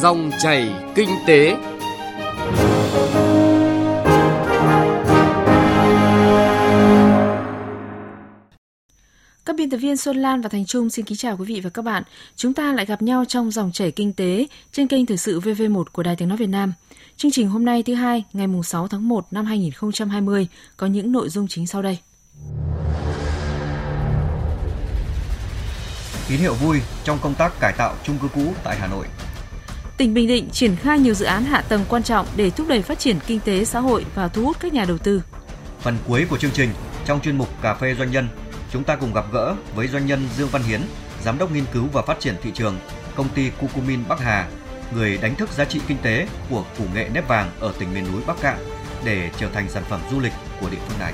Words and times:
Dòng 0.00 0.30
chảy 0.38 0.72
kinh 0.94 1.10
tế. 1.26 1.56
Các 9.44 9.56
biên 9.56 9.70
tập 9.70 9.76
viên 9.76 9.96
Xuân 9.96 10.16
Lan 10.16 10.40
và 10.40 10.48
Thành 10.48 10.66
Trung 10.66 10.90
xin 10.90 11.04
kính 11.04 11.18
chào 11.18 11.36
quý 11.36 11.44
vị 11.44 11.60
và 11.60 11.70
các 11.70 11.82
bạn. 11.82 12.02
Chúng 12.36 12.54
ta 12.54 12.72
lại 12.72 12.86
gặp 12.86 13.02
nhau 13.02 13.24
trong 13.24 13.50
dòng 13.50 13.72
chảy 13.72 13.90
kinh 13.90 14.12
tế 14.12 14.46
trên 14.72 14.88
kênh 14.88 15.06
Thời 15.06 15.16
sự 15.16 15.40
VV1 15.40 15.84
của 15.92 16.02
Đài 16.02 16.16
Tiếng 16.16 16.28
Nói 16.28 16.38
Việt 16.38 16.46
Nam. 16.46 16.72
Chương 17.16 17.30
trình 17.30 17.48
hôm 17.48 17.64
nay 17.64 17.82
thứ 17.82 17.94
hai, 17.94 18.24
ngày 18.32 18.46
6 18.64 18.88
tháng 18.88 19.08
1 19.08 19.26
năm 19.30 19.46
2020 19.46 20.48
có 20.76 20.86
những 20.86 21.12
nội 21.12 21.28
dung 21.28 21.48
chính 21.48 21.66
sau 21.66 21.82
đây. 21.82 21.98
Tín 26.32 26.40
hiệu 26.40 26.54
vui 26.54 26.80
trong 27.04 27.18
công 27.22 27.34
tác 27.34 27.60
cải 27.60 27.72
tạo 27.72 27.94
chung 28.04 28.18
cư 28.18 28.28
cũ 28.28 28.54
tại 28.64 28.76
Hà 28.80 28.86
Nội. 28.86 29.06
Tỉnh 29.96 30.14
Bình 30.14 30.28
Định 30.28 30.50
triển 30.50 30.76
khai 30.76 30.98
nhiều 30.98 31.14
dự 31.14 31.24
án 31.24 31.44
hạ 31.44 31.60
tầng 31.68 31.84
quan 31.88 32.02
trọng 32.02 32.26
để 32.36 32.50
thúc 32.50 32.68
đẩy 32.68 32.82
phát 32.82 32.98
triển 32.98 33.18
kinh 33.26 33.40
tế 33.40 33.64
xã 33.64 33.80
hội 33.80 34.04
và 34.14 34.28
thu 34.28 34.44
hút 34.44 34.56
các 34.60 34.72
nhà 34.72 34.84
đầu 34.84 34.98
tư. 34.98 35.22
Phần 35.80 35.98
cuối 36.06 36.26
của 36.30 36.38
chương 36.38 36.50
trình, 36.50 36.70
trong 37.04 37.20
chuyên 37.20 37.38
mục 37.38 37.48
Cà 37.62 37.74
phê 37.74 37.94
Doanh 37.98 38.10
nhân, 38.10 38.28
chúng 38.72 38.84
ta 38.84 38.96
cùng 38.96 39.14
gặp 39.14 39.24
gỡ 39.32 39.54
với 39.74 39.88
doanh 39.88 40.06
nhân 40.06 40.28
Dương 40.36 40.48
Văn 40.48 40.62
Hiến, 40.62 40.80
Giám 41.24 41.38
đốc 41.38 41.52
nghiên 41.52 41.64
cứu 41.72 41.84
và 41.92 42.02
phát 42.02 42.20
triển 42.20 42.34
thị 42.42 42.50
trường, 42.54 42.78
công 43.14 43.28
ty 43.28 43.50
Cucumin 43.60 44.00
Bắc 44.08 44.20
Hà, 44.20 44.48
người 44.94 45.18
đánh 45.18 45.34
thức 45.34 45.50
giá 45.50 45.64
trị 45.64 45.80
kinh 45.88 45.98
tế 46.02 46.28
của 46.50 46.64
củ 46.78 46.84
nghệ 46.94 47.08
nếp 47.14 47.28
vàng 47.28 47.50
ở 47.60 47.72
tỉnh 47.78 47.94
miền 47.94 48.12
núi 48.12 48.22
Bắc 48.26 48.40
Cạn 48.40 48.58
để 49.04 49.30
trở 49.38 49.48
thành 49.48 49.70
sản 49.70 49.82
phẩm 49.88 50.00
du 50.10 50.20
lịch 50.20 50.32
của 50.60 50.70
địa 50.70 50.78
phương 50.88 50.98
này. 50.98 51.12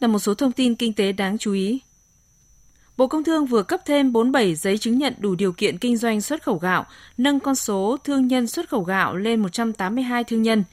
Là 0.00 0.08
một 0.08 0.18
số 0.18 0.34
thông 0.34 0.52
tin 0.52 0.74
kinh 0.74 0.92
tế 0.92 1.12
đáng 1.12 1.38
chú 1.38 1.52
ý. 1.52 1.80
Bộ 2.96 3.06
Công 3.06 3.24
Thương 3.24 3.46
vừa 3.46 3.62
cấp 3.62 3.80
thêm 3.86 4.12
47 4.12 4.54
giấy 4.54 4.78
chứng 4.78 4.98
nhận 4.98 5.14
đủ 5.18 5.34
điều 5.34 5.52
kiện 5.52 5.78
kinh 5.78 5.96
doanh 5.96 6.20
xuất 6.20 6.42
khẩu 6.42 6.58
gạo, 6.58 6.86
nâng 7.18 7.40
con 7.40 7.54
số 7.54 7.96
thương 8.04 8.26
nhân 8.26 8.46
xuất 8.46 8.68
khẩu 8.68 8.82
gạo 8.82 9.16
lên 9.16 9.40
182 9.40 10.24
thương 10.24 10.42
nhân. 10.42 10.64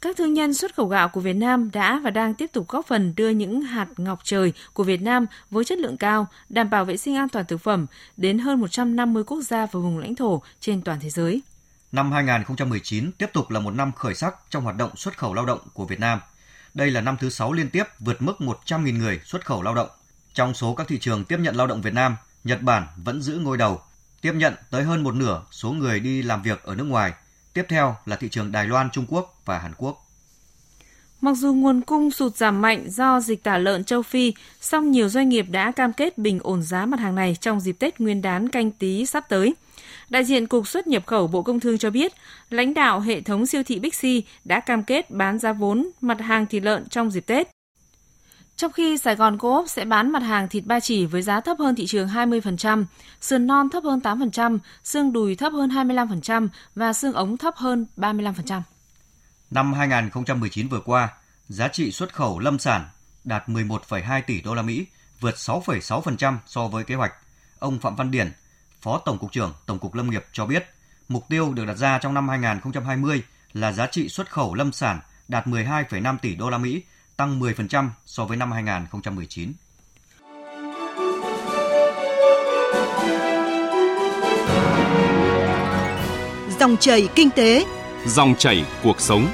Các 0.00 0.16
thương 0.16 0.34
nhân 0.34 0.54
xuất 0.54 0.74
khẩu 0.74 0.86
gạo 0.86 1.08
của 1.08 1.20
Việt 1.20 1.32
Nam 1.32 1.70
đã 1.72 2.00
và 2.04 2.10
đang 2.10 2.34
tiếp 2.34 2.46
tục 2.52 2.68
góp 2.68 2.86
phần 2.86 3.12
đưa 3.16 3.28
những 3.28 3.60
hạt 3.62 3.86
ngọc 3.96 4.20
trời 4.24 4.52
của 4.72 4.84
Việt 4.84 5.02
Nam 5.02 5.26
với 5.50 5.64
chất 5.64 5.78
lượng 5.78 5.96
cao, 5.96 6.26
đảm 6.48 6.70
bảo 6.70 6.84
vệ 6.84 6.96
sinh 6.96 7.16
an 7.16 7.28
toàn 7.28 7.46
thực 7.46 7.60
phẩm 7.60 7.86
đến 8.16 8.38
hơn 8.38 8.60
150 8.60 9.24
quốc 9.24 9.40
gia 9.40 9.66
và 9.66 9.80
vùng 9.80 9.98
lãnh 9.98 10.14
thổ 10.14 10.42
trên 10.60 10.82
toàn 10.82 10.98
thế 11.00 11.10
giới. 11.10 11.42
Năm 11.92 12.12
2019 12.12 13.12
tiếp 13.12 13.30
tục 13.32 13.50
là 13.50 13.60
một 13.60 13.70
năm 13.70 13.92
khởi 13.92 14.14
sắc 14.14 14.34
trong 14.50 14.64
hoạt 14.64 14.76
động 14.76 14.96
xuất 14.96 15.18
khẩu 15.18 15.34
lao 15.34 15.46
động 15.46 15.60
của 15.74 15.84
Việt 15.84 16.00
Nam. 16.00 16.18
Đây 16.74 16.90
là 16.90 17.00
năm 17.00 17.16
thứ 17.20 17.30
6 17.30 17.52
liên 17.52 17.70
tiếp 17.70 17.84
vượt 17.98 18.22
mức 18.22 18.36
100.000 18.38 18.98
người 18.98 19.20
xuất 19.24 19.46
khẩu 19.46 19.62
lao 19.62 19.74
động. 19.74 19.88
Trong 20.34 20.54
số 20.54 20.74
các 20.74 20.88
thị 20.88 20.98
trường 20.98 21.24
tiếp 21.24 21.38
nhận 21.40 21.56
lao 21.56 21.66
động 21.66 21.82
Việt 21.82 21.94
Nam, 21.94 22.16
Nhật 22.44 22.62
Bản 22.62 22.86
vẫn 22.96 23.22
giữ 23.22 23.38
ngôi 23.38 23.56
đầu, 23.56 23.82
tiếp 24.20 24.32
nhận 24.32 24.54
tới 24.70 24.84
hơn 24.84 25.02
một 25.02 25.14
nửa 25.14 25.42
số 25.50 25.72
người 25.72 26.00
đi 26.00 26.22
làm 26.22 26.42
việc 26.42 26.62
ở 26.62 26.74
nước 26.74 26.84
ngoài. 26.84 27.12
Tiếp 27.52 27.66
theo 27.68 27.96
là 28.06 28.16
thị 28.16 28.28
trường 28.28 28.52
Đài 28.52 28.66
Loan, 28.66 28.90
Trung 28.90 29.06
Quốc 29.08 29.40
và 29.44 29.58
Hàn 29.58 29.72
Quốc. 29.76 30.07
Mặc 31.20 31.36
dù 31.36 31.54
nguồn 31.54 31.80
cung 31.80 32.10
sụt 32.10 32.36
giảm 32.36 32.60
mạnh 32.60 32.90
do 32.90 33.20
dịch 33.20 33.42
tả 33.42 33.58
lợn 33.58 33.84
châu 33.84 34.02
Phi, 34.02 34.32
song 34.60 34.90
nhiều 34.90 35.08
doanh 35.08 35.28
nghiệp 35.28 35.46
đã 35.50 35.70
cam 35.70 35.92
kết 35.92 36.18
bình 36.18 36.38
ổn 36.42 36.62
giá 36.62 36.86
mặt 36.86 37.00
hàng 37.00 37.14
này 37.14 37.36
trong 37.40 37.60
dịp 37.60 37.72
Tết 37.78 38.00
Nguyên 38.00 38.22
đán 38.22 38.48
canh 38.48 38.70
tí 38.70 39.06
sắp 39.06 39.28
tới. 39.28 39.54
Đại 40.08 40.24
diện 40.24 40.46
Cục 40.46 40.68
xuất 40.68 40.86
nhập 40.86 41.06
khẩu 41.06 41.26
Bộ 41.26 41.42
Công 41.42 41.60
Thương 41.60 41.78
cho 41.78 41.90
biết, 41.90 42.12
lãnh 42.50 42.74
đạo 42.74 43.00
hệ 43.00 43.20
thống 43.20 43.46
siêu 43.46 43.62
thị 43.62 43.78
Bixi 43.78 44.22
đã 44.44 44.60
cam 44.60 44.82
kết 44.82 45.10
bán 45.10 45.38
giá 45.38 45.52
vốn 45.52 45.88
mặt 46.00 46.20
hàng 46.20 46.46
thịt 46.46 46.62
lợn 46.62 46.88
trong 46.88 47.10
dịp 47.10 47.26
Tết. 47.26 47.48
Trong 48.56 48.72
khi 48.72 48.98
Sài 48.98 49.16
Gòn 49.16 49.38
Co-op 49.38 49.68
sẽ 49.68 49.84
bán 49.84 50.10
mặt 50.10 50.22
hàng 50.22 50.48
thịt 50.48 50.64
ba 50.66 50.80
chỉ 50.80 51.06
với 51.06 51.22
giá 51.22 51.40
thấp 51.40 51.58
hơn 51.58 51.74
thị 51.74 51.86
trường 51.86 52.08
20%, 52.08 52.84
sườn 53.20 53.46
non 53.46 53.70
thấp 53.70 53.84
hơn 53.84 54.00
8%, 54.04 54.58
xương 54.84 55.12
đùi 55.12 55.36
thấp 55.36 55.52
hơn 55.52 55.70
25% 55.70 56.48
và 56.74 56.92
xương 56.92 57.12
ống 57.12 57.36
thấp 57.36 57.56
hơn 57.56 57.86
35%. 57.96 58.60
Năm 59.50 59.72
2019 59.72 60.68
vừa 60.68 60.80
qua, 60.80 61.08
giá 61.48 61.68
trị 61.68 61.92
xuất 61.92 62.14
khẩu 62.14 62.38
lâm 62.38 62.58
sản 62.58 62.84
đạt 63.24 63.48
11,2 63.48 64.22
tỷ 64.26 64.40
đô 64.40 64.54
la 64.54 64.62
Mỹ, 64.62 64.86
vượt 65.20 65.34
6,6% 65.34 66.36
so 66.46 66.68
với 66.68 66.84
kế 66.84 66.94
hoạch. 66.94 67.12
Ông 67.58 67.78
Phạm 67.78 67.96
Văn 67.96 68.10
Điển, 68.10 68.32
Phó 68.80 68.98
Tổng 68.98 69.18
cục 69.18 69.32
trưởng 69.32 69.54
Tổng 69.66 69.78
cục 69.78 69.94
Lâm 69.94 70.10
nghiệp 70.10 70.24
cho 70.32 70.46
biết, 70.46 70.66
mục 71.08 71.24
tiêu 71.28 71.52
được 71.54 71.64
đặt 71.64 71.74
ra 71.74 71.98
trong 71.98 72.14
năm 72.14 72.28
2020 72.28 73.22
là 73.52 73.72
giá 73.72 73.86
trị 73.86 74.08
xuất 74.08 74.30
khẩu 74.30 74.54
lâm 74.54 74.72
sản 74.72 75.00
đạt 75.28 75.46
12,5 75.46 76.18
tỷ 76.18 76.34
đô 76.34 76.50
la 76.50 76.58
Mỹ, 76.58 76.82
tăng 77.16 77.40
10% 77.40 77.88
so 78.06 78.24
với 78.24 78.36
năm 78.36 78.52
2019. 78.52 79.52
Dòng 86.60 86.76
chảy 86.80 87.08
kinh 87.14 87.30
tế, 87.30 87.64
dòng 88.06 88.34
chảy 88.38 88.64
cuộc 88.82 89.00
sống. 89.00 89.28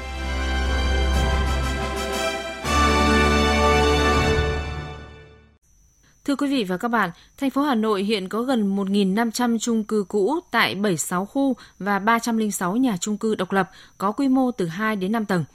Thưa 6.25 6.35
quý 6.35 6.47
vị 6.47 6.63
và 6.63 6.77
các 6.77 6.87
bạn, 6.87 7.09
thành 7.37 7.49
phố 7.49 7.61
Hà 7.61 7.75
Nội 7.75 8.03
hiện 8.03 8.29
có 8.29 8.41
gần 8.41 8.75
1.500 8.75 9.57
chung 9.59 9.83
cư 9.83 10.05
cũ 10.07 10.39
tại 10.51 10.75
76 10.75 11.25
khu 11.25 11.55
và 11.79 11.99
306 11.99 12.75
nhà 12.75 12.97
chung 12.97 13.17
cư 13.17 13.35
độc 13.35 13.51
lập 13.51 13.71
có 13.97 14.11
quy 14.11 14.27
mô 14.27 14.51
từ 14.51 14.67
2 14.67 14.95
đến 14.95 15.11
5 15.11 15.25
tầng. 15.25 15.45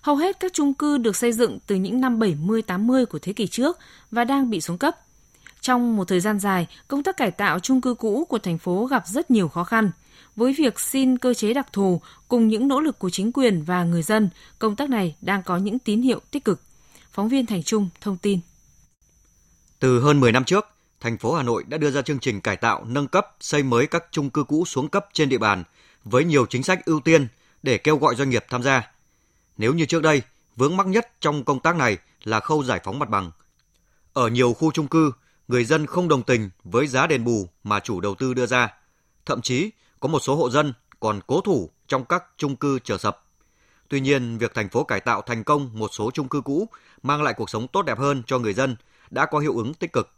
Hầu 0.00 0.16
hết 0.16 0.40
các 0.40 0.52
chung 0.52 0.74
cư 0.74 0.98
được 0.98 1.16
xây 1.16 1.32
dựng 1.32 1.58
từ 1.66 1.76
những 1.76 2.00
năm 2.00 2.18
70-80 2.18 3.06
của 3.06 3.18
thế 3.18 3.32
kỷ 3.32 3.46
trước 3.46 3.78
và 4.10 4.24
đang 4.24 4.50
bị 4.50 4.60
xuống 4.60 4.78
cấp. 4.78 4.96
Trong 5.60 5.96
một 5.96 6.08
thời 6.08 6.20
gian 6.20 6.38
dài, 6.38 6.66
công 6.88 7.02
tác 7.02 7.16
cải 7.16 7.30
tạo 7.30 7.58
chung 7.58 7.80
cư 7.80 7.94
cũ 7.94 8.26
của 8.28 8.38
thành 8.38 8.58
phố 8.58 8.86
gặp 8.86 9.06
rất 9.06 9.30
nhiều 9.30 9.48
khó 9.48 9.64
khăn. 9.64 9.90
Với 10.36 10.54
việc 10.58 10.80
xin 10.80 11.18
cơ 11.18 11.34
chế 11.34 11.54
đặc 11.54 11.72
thù 11.72 12.00
cùng 12.28 12.48
những 12.48 12.68
nỗ 12.68 12.80
lực 12.80 12.98
của 12.98 13.10
chính 13.10 13.32
quyền 13.32 13.62
và 13.62 13.84
người 13.84 14.02
dân, 14.02 14.30
công 14.58 14.76
tác 14.76 14.90
này 14.90 15.16
đang 15.20 15.42
có 15.42 15.56
những 15.56 15.78
tín 15.78 16.02
hiệu 16.02 16.20
tích 16.30 16.44
cực. 16.44 16.60
Phóng 17.12 17.28
viên 17.28 17.46
Thành 17.46 17.62
Trung 17.62 17.88
thông 18.00 18.16
tin. 18.16 18.40
Từ 19.78 20.00
hơn 20.00 20.20
10 20.20 20.32
năm 20.32 20.44
trước, 20.44 20.66
thành 21.00 21.18
phố 21.18 21.34
Hà 21.34 21.42
Nội 21.42 21.64
đã 21.68 21.78
đưa 21.78 21.90
ra 21.90 22.02
chương 22.02 22.18
trình 22.18 22.40
cải 22.40 22.56
tạo, 22.56 22.84
nâng 22.84 23.08
cấp, 23.08 23.36
xây 23.40 23.62
mới 23.62 23.86
các 23.86 24.04
chung 24.10 24.30
cư 24.30 24.44
cũ 24.44 24.64
xuống 24.64 24.88
cấp 24.88 25.06
trên 25.12 25.28
địa 25.28 25.38
bàn 25.38 25.64
với 26.04 26.24
nhiều 26.24 26.46
chính 26.46 26.62
sách 26.62 26.84
ưu 26.84 27.00
tiên 27.00 27.28
để 27.62 27.78
kêu 27.78 27.96
gọi 27.96 28.14
doanh 28.14 28.30
nghiệp 28.30 28.44
tham 28.48 28.62
gia. 28.62 28.90
Nếu 29.56 29.74
như 29.74 29.84
trước 29.84 30.02
đây, 30.02 30.22
vướng 30.56 30.76
mắc 30.76 30.86
nhất 30.86 31.12
trong 31.20 31.44
công 31.44 31.60
tác 31.60 31.76
này 31.76 31.98
là 32.24 32.40
khâu 32.40 32.64
giải 32.64 32.80
phóng 32.84 32.98
mặt 32.98 33.08
bằng. 33.08 33.30
Ở 34.12 34.28
nhiều 34.28 34.52
khu 34.52 34.70
chung 34.72 34.88
cư, 34.88 35.12
người 35.48 35.64
dân 35.64 35.86
không 35.86 36.08
đồng 36.08 36.22
tình 36.22 36.50
với 36.64 36.86
giá 36.86 37.06
đền 37.06 37.24
bù 37.24 37.48
mà 37.64 37.80
chủ 37.80 38.00
đầu 38.00 38.14
tư 38.14 38.34
đưa 38.34 38.46
ra. 38.46 38.68
Thậm 39.26 39.42
chí, 39.42 39.70
có 40.00 40.08
một 40.08 40.20
số 40.20 40.36
hộ 40.36 40.50
dân 40.50 40.72
còn 41.00 41.20
cố 41.26 41.40
thủ 41.40 41.70
trong 41.86 42.04
các 42.04 42.24
chung 42.36 42.56
cư 42.56 42.78
chờ 42.84 42.98
sập. 42.98 43.24
Tuy 43.88 44.00
nhiên, 44.00 44.38
việc 44.38 44.54
thành 44.54 44.68
phố 44.68 44.84
cải 44.84 45.00
tạo 45.00 45.22
thành 45.22 45.44
công 45.44 45.70
một 45.74 45.90
số 45.92 46.10
chung 46.14 46.28
cư 46.28 46.40
cũ 46.40 46.68
mang 47.02 47.22
lại 47.22 47.34
cuộc 47.34 47.50
sống 47.50 47.68
tốt 47.68 47.82
đẹp 47.82 47.98
hơn 47.98 48.22
cho 48.26 48.38
người 48.38 48.52
dân 48.52 48.76
đã 49.10 49.26
có 49.26 49.38
hiệu 49.38 49.56
ứng 49.56 49.74
tích 49.74 49.92
cực. 49.92 50.10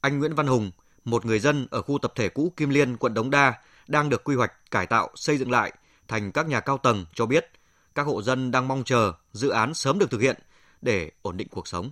Anh 0.00 0.18
Nguyễn 0.18 0.34
Văn 0.34 0.46
Hùng, 0.46 0.70
một 1.04 1.26
người 1.26 1.38
dân 1.38 1.66
ở 1.70 1.82
khu 1.82 1.98
tập 1.98 2.12
thể 2.16 2.28
cũ 2.28 2.52
Kim 2.56 2.70
Liên, 2.70 2.96
quận 2.96 3.14
Đống 3.14 3.30
Đa, 3.30 3.54
đang 3.88 4.08
được 4.08 4.24
quy 4.24 4.34
hoạch 4.34 4.70
cải 4.70 4.86
tạo 4.86 5.10
xây 5.14 5.38
dựng 5.38 5.50
lại 5.50 5.72
thành 6.08 6.32
các 6.32 6.48
nhà 6.48 6.60
cao 6.60 6.78
tầng 6.78 7.04
cho 7.14 7.26
biết 7.26 7.50
các 7.94 8.06
hộ 8.06 8.22
dân 8.22 8.50
đang 8.50 8.68
mong 8.68 8.84
chờ 8.84 9.12
dự 9.32 9.48
án 9.48 9.74
sớm 9.74 9.98
được 9.98 10.10
thực 10.10 10.20
hiện 10.20 10.36
để 10.82 11.10
ổn 11.22 11.36
định 11.36 11.48
cuộc 11.50 11.68
sống. 11.68 11.90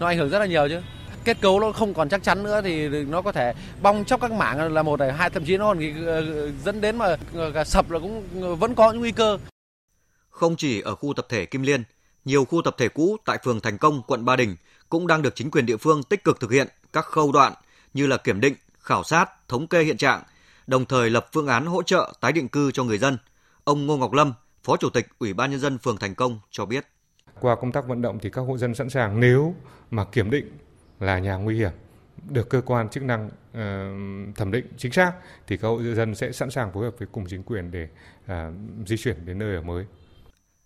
Nó 0.00 0.06
ảnh 0.06 0.18
hưởng 0.18 0.30
rất 0.30 0.38
là 0.38 0.46
nhiều 0.46 0.68
chứ. 0.68 0.80
Kết 1.24 1.40
cấu 1.40 1.60
nó 1.60 1.72
không 1.72 1.94
còn 1.94 2.08
chắc 2.08 2.22
chắn 2.22 2.42
nữa 2.42 2.60
thì 2.64 2.88
nó 2.88 3.22
có 3.22 3.32
thể 3.32 3.54
bong 3.82 4.04
chóc 4.04 4.20
các 4.20 4.32
mảng 4.32 4.74
là 4.74 4.82
một 4.82 5.00
này, 5.00 5.12
hai 5.12 5.30
thậm 5.30 5.44
chí 5.44 5.56
nó 5.56 5.74
còn 5.74 5.80
dẫn 6.64 6.80
đến 6.80 6.96
mà 6.96 7.16
sập 7.64 7.90
là 7.90 7.98
cũng 7.98 8.24
vẫn 8.58 8.74
có 8.74 8.92
những 8.92 9.00
nguy 9.00 9.12
cơ. 9.12 9.38
Không 10.30 10.56
chỉ 10.56 10.80
ở 10.80 10.94
khu 10.94 11.14
tập 11.16 11.26
thể 11.28 11.46
Kim 11.46 11.62
Liên, 11.62 11.82
nhiều 12.24 12.44
khu 12.44 12.62
tập 12.62 12.74
thể 12.78 12.88
cũ 12.88 13.16
tại 13.24 13.38
phường 13.44 13.60
Thành 13.60 13.78
Công, 13.78 14.02
quận 14.06 14.24
Ba 14.24 14.36
Đình 14.36 14.56
cũng 14.88 15.06
đang 15.06 15.22
được 15.22 15.34
chính 15.34 15.50
quyền 15.50 15.66
địa 15.66 15.76
phương 15.76 16.02
tích 16.02 16.24
cực 16.24 16.40
thực 16.40 16.50
hiện 16.50 16.68
các 16.92 17.04
khâu 17.04 17.32
đoạn 17.32 17.52
như 17.94 18.06
là 18.06 18.16
kiểm 18.16 18.40
định, 18.40 18.54
khảo 18.78 19.02
sát, 19.02 19.48
thống 19.48 19.66
kê 19.66 19.82
hiện 19.82 19.96
trạng, 19.96 20.22
đồng 20.66 20.84
thời 20.84 21.10
lập 21.10 21.26
phương 21.32 21.46
án 21.46 21.66
hỗ 21.66 21.82
trợ 21.82 22.12
tái 22.20 22.32
định 22.32 22.48
cư 22.48 22.70
cho 22.72 22.84
người 22.84 22.98
dân. 22.98 23.18
Ông 23.64 23.86
Ngô 23.86 23.96
Ngọc 23.96 24.12
Lâm, 24.12 24.32
Phó 24.64 24.76
Chủ 24.76 24.90
tịch 24.90 25.06
Ủy 25.18 25.32
ban 25.32 25.50
Nhân 25.50 25.60
dân 25.60 25.78
phường 25.78 25.96
Thành 25.96 26.14
Công 26.14 26.40
cho 26.50 26.66
biết. 26.66 26.86
Qua 27.40 27.56
công 27.60 27.72
tác 27.72 27.88
vận 27.88 28.02
động 28.02 28.18
thì 28.22 28.30
các 28.30 28.42
hộ 28.42 28.58
dân 28.58 28.74
sẵn 28.74 28.90
sàng 28.90 29.20
nếu 29.20 29.54
mà 29.90 30.04
kiểm 30.04 30.30
định 30.30 30.58
là 31.02 31.18
nhà 31.18 31.36
nguy 31.36 31.56
hiểm 31.56 31.70
được 32.28 32.50
cơ 32.50 32.60
quan 32.66 32.88
chức 32.88 33.02
năng 33.02 33.26
uh, 33.26 34.36
thẩm 34.36 34.50
định 34.52 34.66
chính 34.76 34.92
xác 34.92 35.12
thì 35.46 35.56
các 35.56 35.68
hộ 35.68 35.82
dân 35.82 36.14
sẽ 36.14 36.32
sẵn 36.32 36.50
sàng 36.50 36.72
phối 36.72 36.84
hợp 36.84 36.94
với 36.98 37.08
cùng 37.12 37.24
chính 37.28 37.42
quyền 37.42 37.70
để 37.70 37.88
uh, 38.24 38.32
di 38.86 38.96
chuyển 38.96 39.26
đến 39.26 39.38
nơi 39.38 39.54
ở 39.54 39.62
mới. 39.62 39.86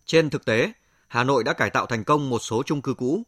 Trên 0.05 0.31
thực 0.31 0.45
tế, 0.45 0.73
Hà 1.09 1.25
Nội 1.25 1.45
đã 1.45 1.53
cải 1.53 1.71
tạo 1.71 1.87
thành 1.87 2.05
công 2.05 2.31
một 2.31 2.39
số 2.39 2.63
chung 2.67 2.83
cư 2.83 2.95
cũ. 2.95 3.23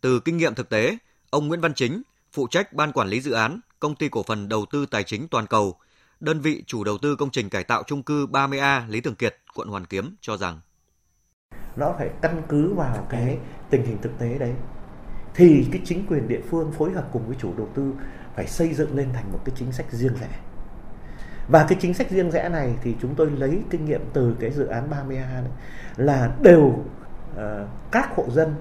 Từ 0.00 0.20
kinh 0.20 0.36
nghiệm 0.36 0.54
thực 0.54 0.68
tế, 0.68 0.98
ông 1.30 1.48
Nguyễn 1.48 1.60
Văn 1.60 1.74
Chính, 1.74 2.02
phụ 2.32 2.46
trách 2.50 2.72
ban 2.72 2.92
quản 2.92 3.08
lý 3.08 3.20
dự 3.20 3.32
án, 3.32 3.60
công 3.80 3.94
ty 3.94 4.08
cổ 4.08 4.22
phần 4.22 4.48
đầu 4.48 4.66
tư 4.70 4.86
tài 4.86 5.02
chính 5.02 5.28
toàn 5.28 5.46
cầu, 5.46 5.76
đơn 6.20 6.40
vị 6.40 6.64
chủ 6.66 6.84
đầu 6.84 6.98
tư 6.98 7.16
công 7.16 7.30
trình 7.30 7.50
cải 7.50 7.64
tạo 7.64 7.82
chung 7.86 8.02
cư 8.02 8.26
30A 8.26 8.88
Lý 8.88 9.00
Thường 9.00 9.14
Kiệt, 9.14 9.36
quận 9.54 9.68
Hoàn 9.68 9.86
Kiếm 9.86 10.16
cho 10.20 10.36
rằng 10.36 10.60
nó 11.76 11.94
phải 11.98 12.10
căn 12.22 12.42
cứ 12.48 12.74
vào 12.74 13.06
cái 13.10 13.38
tình 13.70 13.84
hình 13.84 13.98
thực 14.02 14.18
tế 14.18 14.38
đấy 14.38 14.54
thì 15.34 15.66
cái 15.72 15.82
chính 15.84 16.06
quyền 16.06 16.28
địa 16.28 16.40
phương 16.50 16.72
phối 16.72 16.92
hợp 16.92 17.08
cùng 17.12 17.26
với 17.26 17.36
chủ 17.40 17.52
đầu 17.56 17.68
tư 17.74 17.92
phải 18.36 18.46
xây 18.46 18.74
dựng 18.74 18.96
lên 18.96 19.08
thành 19.12 19.32
một 19.32 19.38
cái 19.44 19.54
chính 19.58 19.72
sách 19.72 19.86
riêng 19.90 20.14
rẽ 20.20 20.28
và 21.48 21.66
cái 21.68 21.78
chính 21.80 21.94
sách 21.94 22.10
riêng 22.10 22.30
rẽ 22.30 22.48
này 22.48 22.74
thì 22.82 22.94
chúng 23.00 23.14
tôi 23.14 23.30
lấy 23.30 23.62
kinh 23.70 23.84
nghiệm 23.84 24.00
từ 24.12 24.36
cái 24.40 24.50
dự 24.50 24.66
án 24.66 24.90
30A 24.90 25.42
là 25.96 26.36
đều 26.42 26.64
uh, 26.64 27.38
các 27.90 28.16
hộ 28.16 28.26
dân 28.30 28.54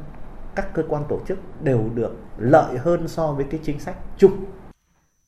các 0.56 0.74
cơ 0.74 0.84
quan 0.88 1.04
tổ 1.10 1.20
chức 1.28 1.40
đều 1.62 1.90
được 1.96 2.16
lợi 2.38 2.78
hơn 2.78 3.08
so 3.08 3.32
với 3.32 3.46
cái 3.52 3.60
chính 3.64 3.80
sách 3.80 3.96
chung. 4.18 4.46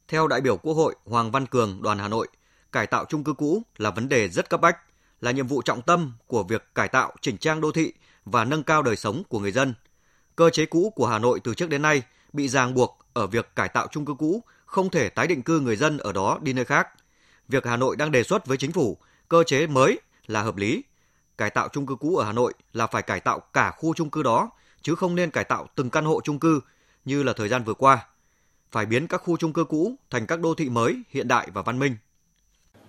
Theo 0.08 0.28
đại 0.28 0.42
biểu 0.42 0.58
Quốc 0.58 0.74
hội 0.74 0.96
Hoàng 1.06 1.32
Văn 1.32 1.46
Cường, 1.46 1.82
đoàn 1.82 1.98
Hà 1.98 2.08
Nội, 2.08 2.28
cải 2.72 2.88
tạo 2.88 3.06
chung 3.10 3.24
cư 3.24 3.34
cũ 3.34 3.62
là 3.78 3.92
vấn 3.92 4.10
đề 4.10 4.30
rất 4.30 4.50
cấp 4.50 4.62
bách, 4.62 4.78
là 5.22 5.32
nhiệm 5.32 5.48
vụ 5.48 5.62
trọng 5.62 5.82
tâm 5.82 6.14
của 6.28 6.44
việc 6.44 6.70
cải 6.76 6.88
tạo 6.88 7.12
chỉnh 7.22 7.38
trang 7.38 7.62
đô 7.62 7.72
thị 7.72 7.94
và 8.26 8.46
nâng 8.46 8.64
cao 8.64 8.84
đời 8.84 8.96
sống 8.96 9.24
của 9.30 9.40
người 9.40 9.52
dân. 9.52 9.74
Cơ 10.36 10.50
chế 10.50 10.66
cũ 10.66 10.94
của 10.96 11.08
Hà 11.08 11.20
Nội 11.20 11.40
từ 11.44 11.54
trước 11.54 11.70
đến 11.70 11.82
nay 11.82 12.04
bị 12.34 12.48
ràng 12.48 12.74
buộc 12.74 13.06
ở 13.14 13.28
việc 13.28 13.56
cải 13.56 13.70
tạo 13.70 13.88
chung 13.92 14.06
cư 14.06 14.14
cũ 14.14 14.44
không 14.66 14.90
thể 14.90 15.10
tái 15.10 15.28
định 15.28 15.42
cư 15.42 15.60
người 15.60 15.76
dân 15.76 15.98
ở 15.98 16.12
đó 16.12 16.40
đi 16.42 16.54
nơi 16.54 16.66
khác. 16.66 16.88
Việc 17.48 17.66
Hà 17.66 17.78
Nội 17.78 17.96
đang 17.96 18.12
đề 18.12 18.24
xuất 18.24 18.46
với 18.46 18.58
chính 18.58 18.72
phủ 18.72 18.98
cơ 19.30 19.44
chế 19.44 19.68
mới 19.68 20.00
là 20.28 20.42
hợp 20.42 20.58
lý. 20.58 20.84
Cải 21.38 21.50
tạo 21.50 21.70
chung 21.74 21.86
cư 21.86 21.96
cũ 21.96 22.16
ở 22.16 22.26
Hà 22.26 22.32
Nội 22.32 22.54
là 22.74 22.88
phải 22.88 23.02
cải 23.02 23.20
tạo 23.20 23.40
cả 23.40 23.72
khu 23.72 23.94
chung 23.94 24.10
cư 24.10 24.24
đó 24.24 24.50
chứ 24.82 24.96
không 24.96 25.16
nên 25.16 25.32
cải 25.32 25.44
tạo 25.44 25.68
từng 25.76 25.90
căn 25.90 26.06
hộ 26.06 26.22
chung 26.24 26.40
cư 26.40 26.60
như 27.06 27.24
là 27.24 27.34
thời 27.34 27.50
gian 27.50 27.64
vừa 27.64 27.74
qua. 27.74 28.08
Phải 28.72 28.86
biến 28.86 29.08
các 29.08 29.18
khu 29.18 29.38
chung 29.38 29.54
cư 29.54 29.64
cũ 29.64 29.96
thành 30.10 30.26
các 30.26 30.40
đô 30.40 30.54
thị 30.54 30.70
mới, 30.70 31.02
hiện 31.10 31.28
đại 31.28 31.48
và 31.54 31.62
văn 31.62 31.80
minh. 31.80 31.96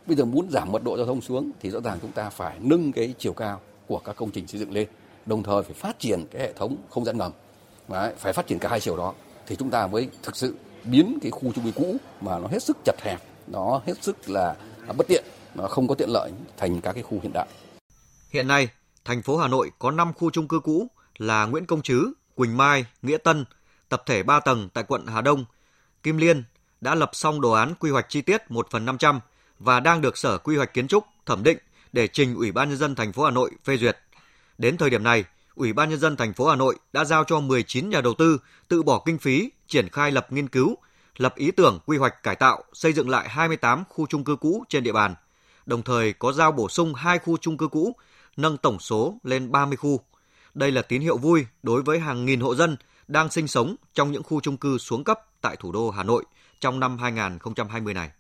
Bây 0.07 0.17
giờ 0.17 0.25
muốn 0.25 0.51
giảm 0.51 0.73
mật 0.73 0.83
độ 0.85 0.97
giao 0.97 1.07
thông 1.07 1.21
xuống 1.21 1.51
thì 1.61 1.71
rõ 1.71 1.81
ràng 1.81 1.99
chúng 2.03 2.13
ta 2.13 2.31
phải 2.31 2.59
nâng 2.61 2.93
cái 2.93 3.15
chiều 3.19 3.33
cao 3.33 3.61
của 3.87 3.99
các 3.99 4.17
công 4.17 4.31
trình 4.31 4.47
xây 4.47 4.61
dựng 4.61 4.73
lên, 4.73 4.89
đồng 5.27 5.43
thời 5.43 5.63
phải 5.63 5.75
phát 5.75 5.99
triển 5.99 6.27
cái 6.31 6.43
hệ 6.43 6.53
thống 6.53 6.77
không 6.91 7.05
gian 7.05 7.19
ngầm. 7.19 7.33
Đấy, 7.89 8.13
phải 8.19 8.33
phát 8.33 8.47
triển 8.47 8.59
cả 8.59 8.69
hai 8.69 8.81
chiều 8.81 8.97
đó 8.97 9.15
thì 9.47 9.57
chúng 9.57 9.71
ta 9.71 9.87
mới 9.87 10.09
thực 10.23 10.37
sự 10.37 10.55
biến 10.85 11.19
cái 11.23 11.31
khu 11.31 11.53
trung 11.53 11.65
cư 11.65 11.71
cũ 11.75 11.97
mà 12.21 12.39
nó 12.39 12.49
hết 12.49 12.63
sức 12.63 12.77
chật 12.85 12.95
hẹp, 13.03 13.21
nó 13.47 13.81
hết 13.87 14.03
sức 14.03 14.31
là 14.31 14.57
bất 14.97 15.09
tiện, 15.09 15.25
nó 15.55 15.69
không 15.69 15.89
có 15.89 15.95
tiện 15.95 16.09
lợi 16.11 16.31
thành 16.57 16.81
các 16.81 16.93
cái 16.93 17.03
khu 17.03 17.21
hiện 17.23 17.33
đại. 17.35 17.47
Hiện 18.31 18.49
nay, 18.49 18.69
thành 19.05 19.23
phố 19.23 19.37
Hà 19.37 19.49
Nội 19.49 19.71
có 19.79 19.91
5 19.91 20.13
khu 20.13 20.31
trung 20.31 20.49
cư 20.49 20.61
cũ 20.61 20.87
là 21.19 21.47
Nguyễn 21.47 21.67
Công 21.67 21.83
Trứ, 21.83 22.13
Quỳnh 22.35 22.57
Mai, 22.57 22.87
Nghĩa 23.03 23.17
Tân, 23.17 23.45
tập 23.89 24.03
thể 24.07 24.23
3 24.23 24.41
tầng 24.41 24.69
tại 24.75 24.85
quận 24.89 25.07
Hà 25.07 25.21
Đông, 25.21 25.45
Kim 26.03 26.17
Liên 26.17 26.45
đã 26.81 26.95
lập 26.95 27.11
xong 27.13 27.41
đồ 27.41 27.51
án 27.51 27.75
quy 27.75 27.91
hoạch 27.91 28.07
chi 28.09 28.23
tiết 28.23 28.51
1 28.51 28.67
phần 28.71 28.85
500 28.85 29.21
và 29.59 29.81
đang 29.81 30.01
được 30.01 30.17
Sở 30.17 30.39
Quy 30.39 30.57
hoạch 30.57 30.75
Kiến 30.75 30.89
trúc 30.89 31.05
thẩm 31.27 31.43
định 31.43 31.59
để 31.93 32.09
trình 32.09 32.35
Ủy 32.35 32.53
ban 32.53 32.69
nhân 32.69 32.79
dân 32.79 32.95
thành 32.95 33.13
phố 33.13 33.25
Hà 33.25 33.31
Nội 33.31 33.51
phê 33.65 33.77
duyệt. 33.77 33.99
Đến 34.59 34.77
thời 34.77 34.91
điểm 34.91 35.03
này, 35.03 35.25
Ủy 35.57 35.73
ban 35.73 35.91
nhân 35.91 35.99
dân 35.99 36.17
thành 36.17 36.33
phố 36.33 36.49
Hà 36.49 36.57
Nội 36.57 36.77
đã 36.93 37.05
giao 37.05 37.25
cho 37.25 37.41
19 37.41 37.91
nhà 37.91 38.01
đầu 38.01 38.15
tư 38.15 38.39
tự 38.69 38.83
bỏ 38.83 39.03
kinh 39.07 39.19
phí 39.19 39.51
triển 39.67 39.89
khai 39.89 40.11
lập 40.11 40.33
nghiên 40.33 40.49
cứu, 40.49 40.77
lập 41.17 41.35
ý 41.37 41.51
tưởng 41.51 41.79
quy 41.87 41.97
hoạch 41.97 42.23
cải 42.23 42.37
tạo, 42.37 42.65
xây 42.73 42.93
dựng 42.93 43.09
lại 43.09 43.29
28 43.29 43.85
khu 43.89 44.07
chung 44.07 44.25
cư 44.25 44.37
cũ 44.37 44.65
trên 44.69 44.83
địa 44.83 44.93
bàn. 44.93 45.15
Đồng 45.67 45.83
thời 45.83 46.13
có 46.13 46.33
giao 46.33 46.53
bổ 46.53 46.69
sung 46.69 46.95
hai 46.95 47.19
khu 47.19 47.37
chung 47.37 47.57
cư 47.57 47.69
cũ, 47.69 47.97
nâng 48.37 48.57
tổng 48.57 48.79
số 48.79 49.19
lên 49.23 49.53
30 49.53 49.77
khu. 49.77 50.01
Đây 50.55 50.71
là 50.73 50.83
tín 50.83 51.01
hiệu 51.01 51.17
vui 51.17 51.47
đối 51.63 51.83
với 51.83 51.99
hàng 51.99 52.25
nghìn 52.25 52.41
hộ 52.41 52.55
dân 52.55 52.77
đang 53.09 53.31
sinh 53.31 53.49
sống 53.49 53.77
trong 53.95 54.13
những 54.13 54.23
khu 54.23 54.41
chung 54.41 54.57
cư 54.57 54.79
xuống 54.79 55.05
cấp 55.05 55.21
tại 55.41 55.57
thủ 55.57 55.73
đô 55.73 55.91
Hà 55.91 56.03
Nội 56.03 56.25
trong 56.61 56.81
năm 56.81 56.99
2020 56.99 57.95
này. 57.95 58.11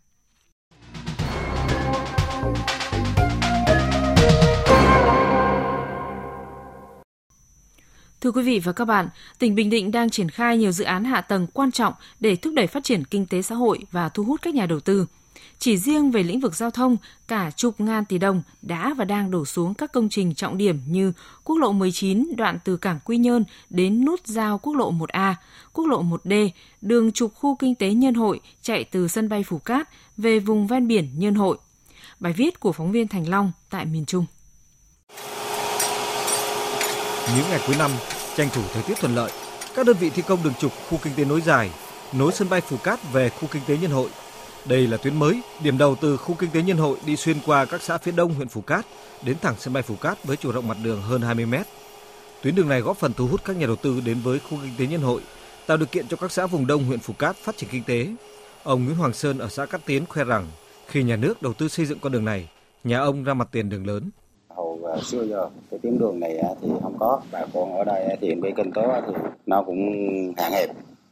Thưa 8.21 8.31
quý 8.31 8.43
vị 8.43 8.59
và 8.59 8.73
các 8.73 8.85
bạn, 8.85 9.09
tỉnh 9.39 9.55
Bình 9.55 9.71
Định 9.71 9.91
đang 9.91 10.11
triển 10.11 10.29
khai 10.29 10.59
nhiều 10.59 10.73
dự 10.73 10.85
án 10.85 11.05
hạ 11.05 11.21
tầng 11.21 11.47
quan 11.53 11.73
trọng 11.73 11.95
để 12.21 12.37
thúc 12.37 12.55
đẩy 12.55 12.67
phát 12.67 12.85
triển 12.85 13.05
kinh 13.05 13.27
tế 13.27 13.43
xã 13.43 13.55
hội 13.55 13.79
và 13.93 14.09
thu 14.09 14.25
hút 14.25 14.43
các 14.43 14.55
nhà 14.55 14.67
đầu 14.67 14.81
tư. 14.81 15.07
Chỉ 15.59 15.77
riêng 15.77 16.11
về 16.11 16.23
lĩnh 16.23 16.41
vực 16.41 16.55
giao 16.55 16.71
thông, 16.71 16.97
cả 17.29 17.51
chục 17.57 17.81
ngàn 17.81 18.05
tỷ 18.05 18.19
đồng 18.19 18.43
đã 18.63 18.95
và 18.95 19.05
đang 19.05 19.31
đổ 19.31 19.45
xuống 19.45 19.75
các 19.75 19.93
công 19.93 20.09
trình 20.09 20.35
trọng 20.35 20.59
điểm 20.59 20.81
như 20.87 21.13
quốc 21.45 21.57
lộ 21.57 21.73
19 21.73 22.29
đoạn 22.37 22.59
từ 22.65 22.77
cảng 22.77 22.99
Quy 23.05 23.17
Nhơn 23.17 23.45
đến 23.71 24.05
nút 24.05 24.27
giao 24.27 24.59
quốc 24.59 24.73
lộ 24.73 24.93
1A, 24.93 25.35
quốc 25.73 25.87
lộ 25.87 26.03
1D, 26.03 26.49
đường 26.81 27.13
trục 27.13 27.35
khu 27.35 27.57
kinh 27.57 27.75
tế 27.75 27.91
Nhân 27.95 28.15
Hội 28.15 28.41
chạy 28.63 28.85
từ 28.85 29.09
sân 29.09 29.29
bay 29.29 29.43
phủ 29.43 29.59
Cát 29.59 29.89
về 30.17 30.39
vùng 30.39 30.67
ven 30.67 30.89
biển 30.89 31.09
Nhân 31.17 31.35
Hội. 31.35 31.59
Bài 32.21 32.33
viết 32.33 32.61
của 32.61 32.73
phóng 32.73 32.93
viên 32.93 33.09
Thành 33.09 33.29
Long 33.29 33.53
tại 33.71 33.85
miền 33.85 34.05
Trung. 34.05 34.27
Những 37.35 37.45
ngày 37.51 37.61
cuối 37.67 37.77
năm, 37.79 37.91
tranh 38.37 38.49
thủ 38.55 38.63
thời 38.73 38.83
tiết 38.83 38.99
thuận 39.01 39.15
lợi, 39.15 39.31
các 39.75 39.87
đơn 39.87 39.97
vị 40.01 40.11
thi 40.11 40.23
công 40.27 40.43
đường 40.43 40.55
trục 40.61 40.73
khu 40.89 40.99
kinh 41.03 41.15
tế 41.17 41.25
nối 41.25 41.41
dài, 41.41 41.71
nối 42.13 42.33
sân 42.33 42.49
bay 42.49 42.61
Phú 42.61 42.77
Cát 42.77 43.13
về 43.13 43.29
khu 43.29 43.49
kinh 43.53 43.63
tế 43.67 43.77
Nhân 43.77 43.91
Hội 43.91 44.09
đây 44.69 44.87
là 44.87 44.97
tuyến 44.97 45.19
mới, 45.19 45.41
điểm 45.63 45.79
đầu 45.79 45.97
từ 46.01 46.17
khu 46.17 46.35
kinh 46.35 46.51
tế 46.51 46.63
Nhân 46.63 46.77
Hội 46.77 46.99
đi 47.07 47.17
xuyên 47.17 47.37
qua 47.47 47.65
các 47.65 47.83
xã 47.83 47.99
phía 47.99 48.13
đông 48.13 48.35
huyện 48.35 48.49
Phú 48.49 48.61
Cát 48.61 48.87
đến 49.23 49.37
thẳng 49.43 49.55
sân 49.59 49.75
bay 49.75 49.83
Phú 49.83 49.97
Cát 49.97 50.25
với 50.25 50.37
chiều 50.37 50.53
rộng 50.53 50.69
mặt 50.69 50.77
đường 50.83 51.03
hơn 51.03 51.23
20 51.23 51.47
mét. 51.47 51.67
Tuyến 52.43 52.55
đường 52.55 52.69
này 52.69 52.81
góp 52.81 52.97
phần 52.97 53.13
thu 53.13 53.27
hút 53.27 53.41
các 53.45 53.57
nhà 53.57 53.67
đầu 53.67 53.77
tư 53.77 54.01
đến 54.05 54.21
với 54.21 54.39
khu 54.39 54.59
kinh 54.63 54.75
tế 54.79 54.87
Nhân 54.87 55.01
Hội, 55.01 55.21
tạo 55.67 55.77
điều 55.77 55.87
kiện 55.87 56.09
cho 56.09 56.17
các 56.17 56.33
xã 56.33 56.47
vùng 56.47 56.67
đông 56.67 56.85
huyện 56.85 56.99
Phú 56.99 57.15
Cát 57.19 57.37
phát 57.37 57.57
triển 57.57 57.71
kinh 57.73 57.83
tế. 57.85 58.07
Ông 58.63 58.85
Nguyễn 58.85 58.97
Hoàng 58.97 59.13
Sơn 59.13 59.39
ở 59.39 59.49
xã 59.49 59.67
Cát 59.67 59.81
Tiến 59.87 60.07
khoe 60.07 60.25
rằng 60.25 60.47
khi 60.87 61.03
nhà 61.03 61.17
nước 61.17 61.43
đầu 61.43 61.53
tư 61.53 61.69
xây 61.69 61.87
dựng 61.87 61.99
con 61.99 62.13
đường 62.13 62.25
này, 62.25 62.49
nhà 62.85 62.99
ông 62.99 63.25
ra 63.25 63.35
mặt 63.35 63.49
tiền 63.53 63.69
đường 63.69 63.87
lớn 63.87 64.11
và 64.81 64.99
xưa 65.03 65.23
giờ 65.23 65.49
cái 65.71 65.81
tuyến 65.83 65.99
đường 65.99 66.21
này 66.21 66.39
à, 66.39 66.49
thì 66.63 66.69
không 66.83 66.97
có, 66.99 67.21
bà 67.33 67.45
con 67.55 67.77
ở 67.77 67.85
đây 67.85 68.05
à, 68.05 68.17
thì 68.21 68.35
cái 68.43 68.53
kinh 68.57 68.73
tế 68.73 68.83
à, 68.83 69.03
thì 69.07 69.13
nó 69.47 69.63
cũng 69.63 69.79
hạn 70.37 70.53
hẹp 70.53 70.71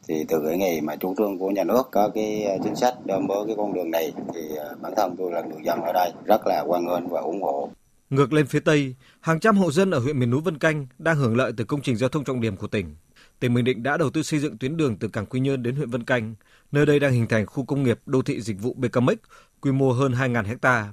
thì 0.08 0.24
từ 0.28 0.42
cái 0.46 0.58
ngày 0.58 0.80
mà 0.80 0.96
chủ 0.96 1.14
trương 1.18 1.38
của 1.38 1.50
nhà 1.50 1.64
nước 1.64 1.82
có 1.92 2.08
cái 2.14 2.58
chính 2.64 2.76
sách 2.76 2.94
đối 3.04 3.20
với 3.28 3.38
cái 3.46 3.56
con 3.56 3.74
đường 3.74 3.90
này 3.90 4.12
thì 4.34 4.40
bản 4.80 4.92
thân 4.96 5.14
tôi 5.18 5.32
là 5.32 5.40
người 5.40 5.62
dân 5.64 5.82
ở 5.82 5.92
đây 5.92 6.12
rất 6.24 6.40
là 6.46 6.64
quan 6.66 6.86
nghênh 6.86 7.08
và 7.08 7.20
ủng 7.20 7.42
hộ. 7.42 7.68
Ngược 8.10 8.32
lên 8.32 8.46
phía 8.46 8.60
Tây, 8.60 8.94
hàng 9.20 9.40
trăm 9.40 9.56
hộ 9.56 9.70
dân 9.70 9.90
ở 9.90 9.98
huyện 9.98 10.18
miền 10.18 10.30
núi 10.30 10.40
Vân 10.40 10.58
Canh 10.58 10.86
đang 10.98 11.16
hưởng 11.16 11.36
lợi 11.36 11.52
từ 11.56 11.64
công 11.64 11.82
trình 11.82 11.96
giao 11.96 12.08
thông 12.08 12.24
trọng 12.24 12.40
điểm 12.40 12.56
của 12.56 12.66
tỉnh. 12.66 12.96
Tỉnh 13.40 13.54
Bình 13.54 13.64
Định 13.64 13.82
đã 13.82 13.96
đầu 13.96 14.10
tư 14.10 14.22
xây 14.22 14.40
dựng 14.40 14.58
tuyến 14.58 14.76
đường 14.76 14.96
từ 15.00 15.08
cảng 15.08 15.26
Quy 15.26 15.40
Nhơn 15.40 15.62
đến 15.62 15.76
huyện 15.76 15.90
Vân 15.90 16.04
Canh, 16.04 16.34
nơi 16.72 16.86
đây 16.86 17.00
đang 17.00 17.12
hình 17.12 17.26
thành 17.26 17.46
khu 17.46 17.64
công 17.64 17.82
nghiệp 17.82 17.98
đô 18.06 18.22
thị 18.22 18.40
dịch 18.40 18.56
vụ 18.60 18.74
BKMX 18.74 19.16
quy 19.60 19.72
mô 19.72 19.92
hơn 19.92 20.12
2.000 20.12 20.56
ha. 20.62 20.92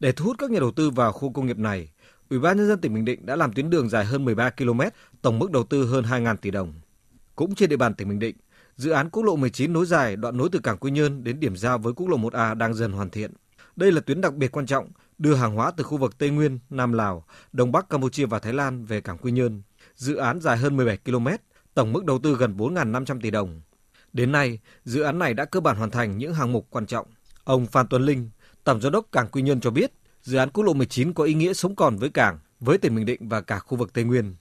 Để 0.00 0.12
thu 0.12 0.24
hút 0.24 0.36
các 0.38 0.50
nhà 0.50 0.60
đầu 0.60 0.70
tư 0.70 0.90
vào 0.90 1.12
khu 1.12 1.32
công 1.32 1.46
nghiệp 1.46 1.58
này, 1.58 1.88
Ủy 2.32 2.38
ban 2.38 2.56
nhân 2.56 2.68
dân 2.68 2.80
tỉnh 2.80 2.94
Bình 2.94 3.04
Định 3.04 3.26
đã 3.26 3.36
làm 3.36 3.52
tuyến 3.52 3.70
đường 3.70 3.88
dài 3.88 4.04
hơn 4.04 4.24
13 4.24 4.50
km, 4.50 4.80
tổng 5.22 5.38
mức 5.38 5.50
đầu 5.50 5.64
tư 5.64 5.86
hơn 5.86 6.04
2.000 6.04 6.36
tỷ 6.36 6.50
đồng. 6.50 6.74
Cũng 7.36 7.54
trên 7.54 7.70
địa 7.70 7.76
bàn 7.76 7.94
tỉnh 7.94 8.08
Bình 8.08 8.18
Định, 8.18 8.36
dự 8.76 8.90
án 8.90 9.10
quốc 9.10 9.22
lộ 9.22 9.36
19 9.36 9.72
nối 9.72 9.86
dài 9.86 10.16
đoạn 10.16 10.36
nối 10.36 10.48
từ 10.52 10.58
cảng 10.58 10.76
Quy 10.76 10.90
Nhơn 10.90 11.24
đến 11.24 11.40
điểm 11.40 11.56
giao 11.56 11.78
với 11.78 11.92
quốc 11.92 12.08
lộ 12.08 12.16
1A 12.16 12.54
đang 12.54 12.74
dần 12.74 12.92
hoàn 12.92 13.10
thiện. 13.10 13.32
Đây 13.76 13.92
là 13.92 14.00
tuyến 14.00 14.20
đặc 14.20 14.34
biệt 14.34 14.52
quan 14.52 14.66
trọng 14.66 14.88
đưa 15.18 15.34
hàng 15.34 15.54
hóa 15.54 15.70
từ 15.76 15.84
khu 15.84 15.96
vực 15.96 16.18
Tây 16.18 16.30
Nguyên, 16.30 16.58
Nam 16.70 16.92
Lào, 16.92 17.24
Đông 17.52 17.72
Bắc 17.72 17.88
Campuchia 17.88 18.26
và 18.26 18.38
Thái 18.38 18.52
Lan 18.52 18.84
về 18.84 19.00
cảng 19.00 19.18
Quy 19.18 19.32
Nhơn. 19.32 19.62
Dự 19.96 20.16
án 20.16 20.40
dài 20.40 20.56
hơn 20.56 20.76
17 20.76 20.96
km, 20.96 21.28
tổng 21.74 21.92
mức 21.92 22.04
đầu 22.04 22.18
tư 22.18 22.36
gần 22.36 22.56
4.500 22.56 23.20
tỷ 23.20 23.30
đồng. 23.30 23.60
Đến 24.12 24.32
nay, 24.32 24.58
dự 24.84 25.02
án 25.02 25.18
này 25.18 25.34
đã 25.34 25.44
cơ 25.44 25.60
bản 25.60 25.76
hoàn 25.76 25.90
thành 25.90 26.18
những 26.18 26.34
hạng 26.34 26.52
mục 26.52 26.66
quan 26.70 26.86
trọng. 26.86 27.06
Ông 27.44 27.66
Phan 27.66 27.86
Tuấn 27.88 28.02
Linh, 28.02 28.30
Tổng 28.64 28.80
giám 28.80 28.92
đốc 28.92 29.12
cảng 29.12 29.28
Quy 29.28 29.42
Nhơn 29.42 29.60
cho 29.60 29.70
biết, 29.70 29.92
dự 30.22 30.38
án 30.38 30.50
quốc 30.50 30.64
lộ 30.64 30.72
19 30.72 31.12
có 31.12 31.24
ý 31.24 31.34
nghĩa 31.34 31.52
sống 31.52 31.74
còn 31.74 31.96
với 31.96 32.10
cảng, 32.10 32.38
với 32.60 32.78
tỉnh 32.78 32.94
Bình 32.94 33.06
Định 33.06 33.28
và 33.28 33.40
cả 33.40 33.58
khu 33.58 33.76
vực 33.76 33.92
Tây 33.92 34.04
Nguyên. 34.04 34.34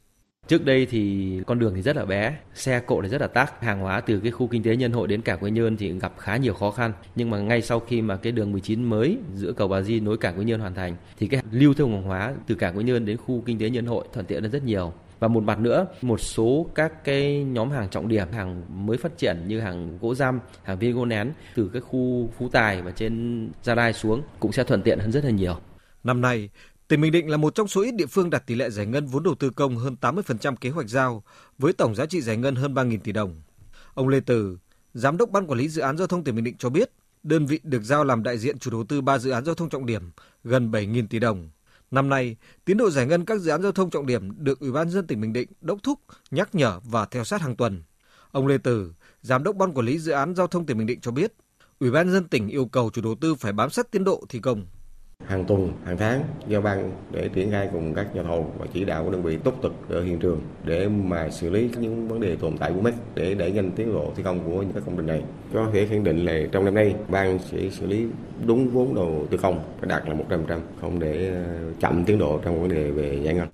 Trước 0.48 0.66
đây 0.66 0.86
thì 0.86 1.40
con 1.48 1.60
đường 1.60 1.74
thì 1.76 1.82
rất 1.82 1.96
là 1.96 2.06
bé, 2.06 2.38
xe 2.54 2.80
cộ 2.80 3.02
thì 3.02 3.10
rất 3.10 3.22
là 3.22 3.28
tắc, 3.28 3.62
hàng 3.62 3.80
hóa 3.80 4.02
từ 4.02 4.20
cái 4.20 4.32
khu 4.32 4.48
kinh 4.48 4.64
tế 4.64 4.76
nhân 4.76 4.92
hội 4.92 5.08
đến 5.08 5.22
cảng 5.22 5.40
Quy 5.40 5.52
Nhơn 5.52 5.78
thì 5.78 6.00
gặp 6.00 6.14
khá 6.18 6.38
nhiều 6.38 6.54
khó 6.54 6.72
khăn. 6.72 6.94
Nhưng 7.16 7.30
mà 7.30 7.40
ngay 7.40 7.62
sau 7.62 7.80
khi 7.80 8.02
mà 8.02 8.16
cái 8.16 8.32
đường 8.32 8.52
19 8.52 8.84
mới 8.84 9.18
giữa 9.36 9.52
cầu 9.52 9.68
Bà 9.68 9.82
Di 9.82 10.00
nối 10.00 10.18
cảng 10.18 10.40
Quy 10.40 10.46
Nhơn 10.46 10.60
hoàn 10.60 10.74
thành 10.74 10.96
thì 11.18 11.28
cái 11.28 11.42
lưu 11.52 11.74
thông 11.74 11.92
hàng 11.92 12.04
hóa 12.04 12.34
từ 12.48 12.56
cảng 12.56 12.78
Quy 12.78 12.84
Nhơn 12.84 13.06
đến 13.06 13.18
khu 13.18 13.44
kinh 13.46 13.60
tế 13.60 13.70
nhân 13.70 13.86
hội 13.86 14.06
thuận 14.14 14.26
tiện 14.26 14.42
hơn 14.44 14.52
rất 14.52 14.64
nhiều. 14.64 14.94
Và 15.20 15.28
một 15.28 15.44
mặt 15.44 15.60
nữa, 15.60 15.86
một 16.02 16.20
số 16.20 16.66
các 16.76 17.04
cái 17.04 17.44
nhóm 17.44 17.72
hàng 17.72 17.90
trọng 17.90 18.08
điểm, 18.08 18.28
hàng 18.32 18.64
mới 18.86 18.98
phát 18.98 19.18
triển 19.18 19.48
như 19.48 19.60
hàng 19.60 19.98
gỗ 20.02 20.16
răm, 20.16 20.40
hàng 20.64 20.80
viên 20.80 20.96
gỗ 20.96 21.06
nén 21.06 21.32
từ 21.56 21.70
cái 21.74 21.82
khu 21.82 22.30
Phú 22.38 22.50
Tài 22.52 22.82
và 22.82 22.92
trên 22.92 23.50
Gia 23.64 23.76
Lai 23.76 23.94
xuống 23.94 24.22
cũng 24.40 24.52
sẽ 24.52 24.64
thuận 24.64 24.82
tiện 24.82 25.00
hơn 25.00 25.12
rất 25.12 25.26
là 25.26 25.32
nhiều. 25.32 25.56
Năm 26.04 26.22
nay, 26.22 26.50
Tỉnh 26.88 27.02
Bình 27.02 27.12
Định 27.12 27.30
là 27.30 27.38
một 27.38 27.56
trong 27.56 27.68
số 27.68 27.82
ít 27.82 27.92
địa 27.92 28.06
phương 28.06 28.30
đạt 28.30 28.48
tỷ 28.48 28.56
lệ 28.56 28.70
giải 28.70 28.86
ngân 28.86 29.08
vốn 29.08 29.24
đầu 29.24 29.36
tư 29.36 29.50
công 29.50 29.78
hơn 29.78 29.96
80% 30.02 30.56
kế 30.56 30.70
hoạch 30.70 30.90
giao, 30.90 31.24
với 31.58 31.74
tổng 31.74 31.96
giá 31.96 32.06
trị 32.06 32.22
giải 32.22 32.38
ngân 32.38 32.56
hơn 32.56 32.74
3.000 32.74 33.00
tỷ 33.04 33.12
đồng. 33.12 33.42
Ông 33.94 34.08
Lê 34.08 34.20
Từ, 34.20 34.58
Giám 34.94 35.18
đốc 35.18 35.30
Ban 35.30 35.48
Quản 35.48 35.60
lý 35.60 35.70
Dự 35.70 35.82
án 35.82 35.98
Giao 35.98 36.08
thông 36.08 36.24
tỉnh 36.24 36.36
Bình 36.36 36.44
Định 36.44 36.56
cho 36.58 36.70
biết, 36.70 36.92
đơn 37.24 37.46
vị 37.46 37.60
được 37.64 37.84
giao 37.84 38.04
làm 38.04 38.24
đại 38.24 38.38
diện 38.38 38.60
chủ 38.60 38.72
đầu 38.72 38.84
tư 38.84 39.02
3 39.02 39.18
dự 39.18 39.32
án 39.32 39.46
giao 39.46 39.56
thông 39.56 39.70
trọng 39.70 39.86
điểm, 39.86 40.12
gần 40.44 40.72
7.000 40.72 41.08
tỷ 41.08 41.20
đồng. 41.20 41.50
Năm 41.92 42.10
nay, 42.10 42.36
tiến 42.66 42.78
độ 42.78 42.90
giải 42.90 43.06
ngân 43.08 43.26
các 43.26 43.40
dự 43.40 43.52
án 43.52 43.62
giao 43.62 43.72
thông 43.72 43.90
trọng 43.90 44.06
điểm 44.06 44.44
được 44.44 44.60
Ủy 44.60 44.72
ban 44.72 44.90
dân 44.90 45.08
tỉnh 45.08 45.22
Bình 45.22 45.34
Định 45.34 45.50
đốc 45.62 45.84
thúc, 45.84 46.00
nhắc 46.32 46.56
nhở 46.56 46.80
và 46.84 47.06
theo 47.06 47.24
sát 47.24 47.42
hàng 47.42 47.56
tuần. 47.56 47.84
Ông 48.32 48.48
Lê 48.48 48.58
Từ, 48.58 48.94
Giám 49.22 49.44
đốc 49.44 49.56
Ban 49.56 49.74
Quản 49.74 49.86
lý 49.86 50.00
Dự 50.00 50.12
án 50.12 50.36
Giao 50.36 50.48
thông 50.48 50.66
tỉnh 50.66 50.78
Bình 50.78 50.88
Định 50.88 51.02
cho 51.02 51.12
biết, 51.12 51.34
Ủy 51.80 51.92
ban 51.92 52.12
dân 52.12 52.28
tỉnh 52.28 52.48
yêu 52.48 52.66
cầu 52.66 52.90
chủ 52.94 53.02
đầu 53.02 53.16
tư 53.22 53.36
phải 53.36 53.54
bám 53.54 53.70
sát 53.70 53.92
tiến 53.92 54.04
độ 54.04 54.26
thi 54.30 54.40
công 54.40 54.66
hàng 55.32 55.46
tuần, 55.46 55.74
hàng 55.86 55.98
tháng 55.98 56.24
giao 56.48 56.62
ban 56.62 56.92
để 57.12 57.30
triển 57.34 57.52
khai 57.52 57.70
cùng 57.74 57.94
các 57.94 58.16
nhà 58.16 58.24
thầu 58.24 58.54
và 58.60 58.66
chỉ 58.74 58.86
đạo 58.86 59.04
của 59.04 59.12
đơn 59.12 59.24
vị 59.24 59.38
túc 59.38 59.60
trực 59.64 59.74
ở 59.90 60.04
hiện 60.04 60.20
trường 60.20 60.42
để 60.64 60.88
mà 60.88 61.30
xử 61.30 61.50
lý 61.50 61.70
những 61.80 62.08
vấn 62.08 62.20
đề 62.20 62.36
tồn 62.36 62.58
tại 62.58 62.72
của 62.76 62.82
MEC 62.82 62.94
để 63.16 63.34
đẩy 63.34 63.52
nhanh 63.52 63.72
tiến 63.72 63.94
độ 63.94 64.14
thi 64.16 64.24
công 64.24 64.40
của 64.44 64.62
những 64.62 64.74
các 64.74 64.84
công 64.86 64.98
trình 64.98 65.06
này. 65.08 65.24
Có 65.54 65.70
thể 65.74 65.88
khẳng 65.88 66.04
định 66.04 66.26
là 66.26 66.34
trong 66.52 66.66
năm 66.66 66.74
nay 66.74 66.96
ban 67.10 67.40
sẽ 67.40 67.70
xử 67.70 67.88
lý 67.88 68.08
đúng 68.46 68.70
vốn 68.70 68.96
đầu 68.96 69.28
tư 69.32 69.38
công 69.38 69.64
phải 69.80 69.90
đạt 69.90 70.04
là 70.10 70.16
100%, 70.30 70.60
không 70.82 71.00
để 71.00 71.32
ờ, 71.34 71.74
chậm 71.80 72.06
tiến 72.06 72.20
độ 72.20 72.40
trong 72.44 72.62
vấn 72.62 72.70
đề 72.70 72.92
về 72.92 73.22
giải 73.24 73.34
ngân. 73.34 73.48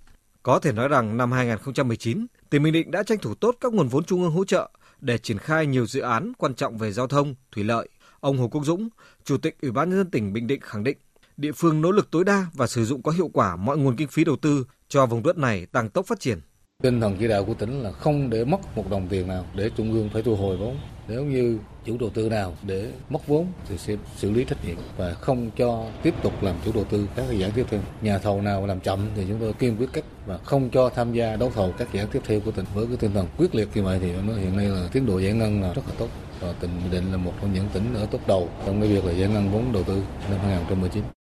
Có 0.43 0.59
thể 0.59 0.71
nói 0.71 0.87
rằng 0.87 1.17
năm 1.17 1.31
2019, 1.31 2.25
tỉnh 2.49 2.63
Bình 2.63 2.73
Định 2.73 2.91
đã 2.91 3.03
tranh 3.03 3.17
thủ 3.17 3.33
tốt 3.35 3.55
các 3.61 3.73
nguồn 3.73 3.87
vốn 3.87 4.03
trung 4.03 4.21
ương 4.21 4.31
hỗ 4.31 4.45
trợ 4.45 4.69
để 5.01 5.17
triển 5.17 5.37
khai 5.37 5.65
nhiều 5.65 5.85
dự 5.85 6.01
án 6.01 6.33
quan 6.37 6.53
trọng 6.53 6.77
về 6.77 6.91
giao 6.91 7.07
thông, 7.07 7.35
thủy 7.51 7.63
lợi. 7.63 7.89
Ông 8.19 8.37
Hồ 8.37 8.47
Quốc 8.47 8.65
Dũng, 8.65 8.89
Chủ 9.23 9.37
tịch 9.37 9.57
Ủy 9.61 9.71
ban 9.71 9.89
nhân 9.89 9.97
dân 9.97 10.11
tỉnh 10.11 10.33
Bình 10.33 10.47
Định 10.47 10.61
khẳng 10.61 10.83
định, 10.83 10.97
địa 11.37 11.51
phương 11.51 11.81
nỗ 11.81 11.91
lực 11.91 12.11
tối 12.11 12.23
đa 12.23 12.45
và 12.53 12.67
sử 12.67 12.85
dụng 12.85 13.01
có 13.01 13.11
hiệu 13.11 13.29
quả 13.33 13.55
mọi 13.55 13.77
nguồn 13.77 13.95
kinh 13.95 14.07
phí 14.07 14.23
đầu 14.23 14.35
tư 14.35 14.65
cho 14.87 15.05
vùng 15.05 15.23
đất 15.23 15.37
này 15.37 15.65
tăng 15.65 15.89
tốc 15.89 16.05
phát 16.05 16.19
triển. 16.19 16.39
Tinh 16.83 17.01
thần 17.01 17.17
chỉ 17.19 17.27
đạo 17.27 17.45
của 17.45 17.53
tỉnh 17.53 17.83
là 17.83 17.91
không 17.91 18.29
để 18.29 18.45
mất 18.45 18.77
một 18.77 18.89
đồng 18.89 19.07
tiền 19.07 19.27
nào 19.27 19.45
để 19.55 19.69
trung 19.77 19.93
ương 19.93 20.09
phải 20.13 20.21
thu 20.21 20.35
hồi 20.35 20.57
vốn. 20.57 20.77
Nếu 21.07 21.25
như 21.25 21.59
chủ 21.85 21.97
đầu 21.99 22.09
tư 22.09 22.29
nào 22.29 22.55
để 22.63 22.91
mất 23.09 23.27
vốn 23.27 23.47
thì 23.67 23.77
sẽ 23.77 23.95
xử 24.15 24.31
lý 24.31 24.45
trách 24.45 24.65
nhiệm 24.65 24.77
và 24.97 25.13
không 25.13 25.51
cho 25.57 25.85
tiếp 26.03 26.13
tục 26.23 26.43
làm 26.43 26.55
chủ 26.65 26.71
đầu 26.75 26.83
tư 26.83 27.07
các 27.15 27.25
dự 27.29 27.41
án 27.41 27.51
tiếp 27.51 27.65
theo. 27.69 27.79
Nhà 28.01 28.17
thầu 28.17 28.41
nào 28.41 28.67
làm 28.67 28.79
chậm 28.79 28.99
thì 29.15 29.25
chúng 29.27 29.39
tôi 29.39 29.53
kiên 29.53 29.77
quyết 29.77 29.89
cách 29.93 30.03
và 30.25 30.37
không 30.37 30.69
cho 30.69 30.89
tham 30.89 31.13
gia 31.13 31.35
đấu 31.35 31.51
thầu 31.55 31.73
các 31.77 31.87
dự 31.93 31.99
án 31.99 32.07
tiếp 32.11 32.21
theo 32.25 32.39
của 32.39 32.51
tỉnh. 32.51 32.65
Với 32.73 32.87
cái 32.87 32.97
tinh 32.97 33.13
thần 33.13 33.27
quyết 33.37 33.55
liệt 33.55 33.69
như 33.75 33.83
vậy 33.83 33.99
thì 34.01 34.11
nó 34.27 34.33
hiện 34.33 34.57
nay 34.57 34.65
là 34.65 34.89
tiến 34.91 35.05
độ 35.05 35.19
giải 35.19 35.33
ngân 35.33 35.61
là 35.61 35.73
rất 35.73 35.81
là 35.87 35.93
tốt 35.97 36.09
và 36.39 36.53
tỉnh 36.53 36.71
Bình 36.83 36.91
Định 36.91 37.11
là 37.11 37.17
một 37.17 37.33
trong 37.41 37.53
những 37.53 37.67
tỉnh 37.73 37.93
ở 37.93 38.05
tốt 38.05 38.19
đầu 38.27 38.49
trong 38.65 38.81
cái 38.81 38.89
việc 38.89 39.05
là 39.05 39.11
giải 39.11 39.29
ngân 39.29 39.51
vốn 39.51 39.73
đầu 39.73 39.83
tư 39.83 40.03
năm 40.29 40.39
2019. 40.39 41.16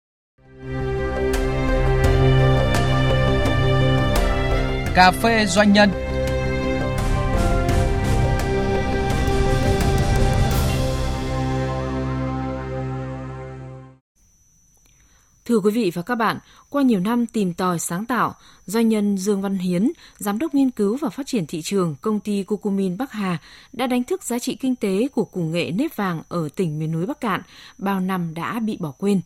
Cà 4.95 5.11
phê 5.11 5.45
doanh 5.45 5.73
nhân 5.73 5.89
Thưa 15.45 15.59
quý 15.59 15.71
vị 15.71 15.91
và 15.93 16.01
các 16.01 16.15
bạn, 16.15 16.39
qua 16.69 16.81
nhiều 16.81 16.99
năm 16.99 17.25
tìm 17.25 17.53
tòi 17.53 17.79
sáng 17.79 18.05
tạo, 18.05 18.33
doanh 18.65 18.89
nhân 18.89 19.17
Dương 19.17 19.41
Văn 19.41 19.57
Hiến, 19.57 19.91
giám 20.17 20.39
đốc 20.39 20.53
nghiên 20.53 20.71
cứu 20.71 20.97
và 20.97 21.09
phát 21.09 21.27
triển 21.27 21.45
thị 21.47 21.61
trường 21.61 21.95
công 22.01 22.19
ty 22.19 22.43
Cucumin 22.43 22.97
Bắc 22.97 23.11
Hà 23.11 23.37
đã 23.73 23.87
đánh 23.87 24.03
thức 24.03 24.23
giá 24.23 24.39
trị 24.39 24.55
kinh 24.55 24.75
tế 24.75 25.07
của 25.07 25.25
củ 25.25 25.41
nghệ 25.41 25.71
nếp 25.71 25.95
vàng 25.95 26.21
ở 26.29 26.49
tỉnh 26.55 26.79
miền 26.79 26.91
núi 26.91 27.05
Bắc 27.05 27.21
Cạn, 27.21 27.41
bao 27.77 27.99
năm 27.99 28.33
đã 28.33 28.59
bị 28.59 28.77
bỏ 28.79 28.91
quên. 28.97 29.21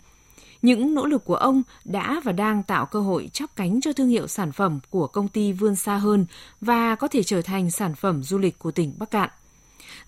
Những 0.61 0.93
nỗ 0.93 1.05
lực 1.05 1.25
của 1.25 1.35
ông 1.35 1.63
đã 1.85 2.21
và 2.23 2.31
đang 2.31 2.63
tạo 2.63 2.85
cơ 2.85 2.99
hội 2.99 3.29
chắp 3.33 3.55
cánh 3.55 3.81
cho 3.81 3.93
thương 3.93 4.09
hiệu 4.09 4.27
sản 4.27 4.51
phẩm 4.51 4.79
của 4.89 5.07
công 5.07 5.27
ty 5.27 5.51
vươn 5.51 5.75
xa 5.75 5.95
hơn 5.95 6.25
và 6.61 6.95
có 6.95 7.07
thể 7.07 7.23
trở 7.23 7.41
thành 7.41 7.71
sản 7.71 7.95
phẩm 7.95 8.23
du 8.23 8.37
lịch 8.37 8.59
của 8.59 8.71
tỉnh 8.71 8.93
Bắc 8.97 9.11
Cạn. 9.11 9.29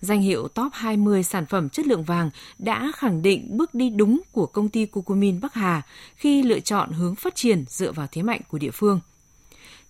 Danh 0.00 0.20
hiệu 0.20 0.48
top 0.48 0.72
20 0.72 1.22
sản 1.22 1.46
phẩm 1.46 1.68
chất 1.68 1.86
lượng 1.86 2.04
vàng 2.04 2.30
đã 2.58 2.92
khẳng 2.94 3.22
định 3.22 3.56
bước 3.56 3.74
đi 3.74 3.90
đúng 3.90 4.20
của 4.32 4.46
công 4.46 4.68
ty 4.68 4.86
Cucumin 4.86 5.40
Bắc 5.40 5.54
Hà 5.54 5.82
khi 6.16 6.42
lựa 6.42 6.60
chọn 6.60 6.92
hướng 6.92 7.14
phát 7.14 7.34
triển 7.34 7.64
dựa 7.68 7.92
vào 7.92 8.06
thế 8.12 8.22
mạnh 8.22 8.40
của 8.48 8.58
địa 8.58 8.70
phương. 8.70 9.00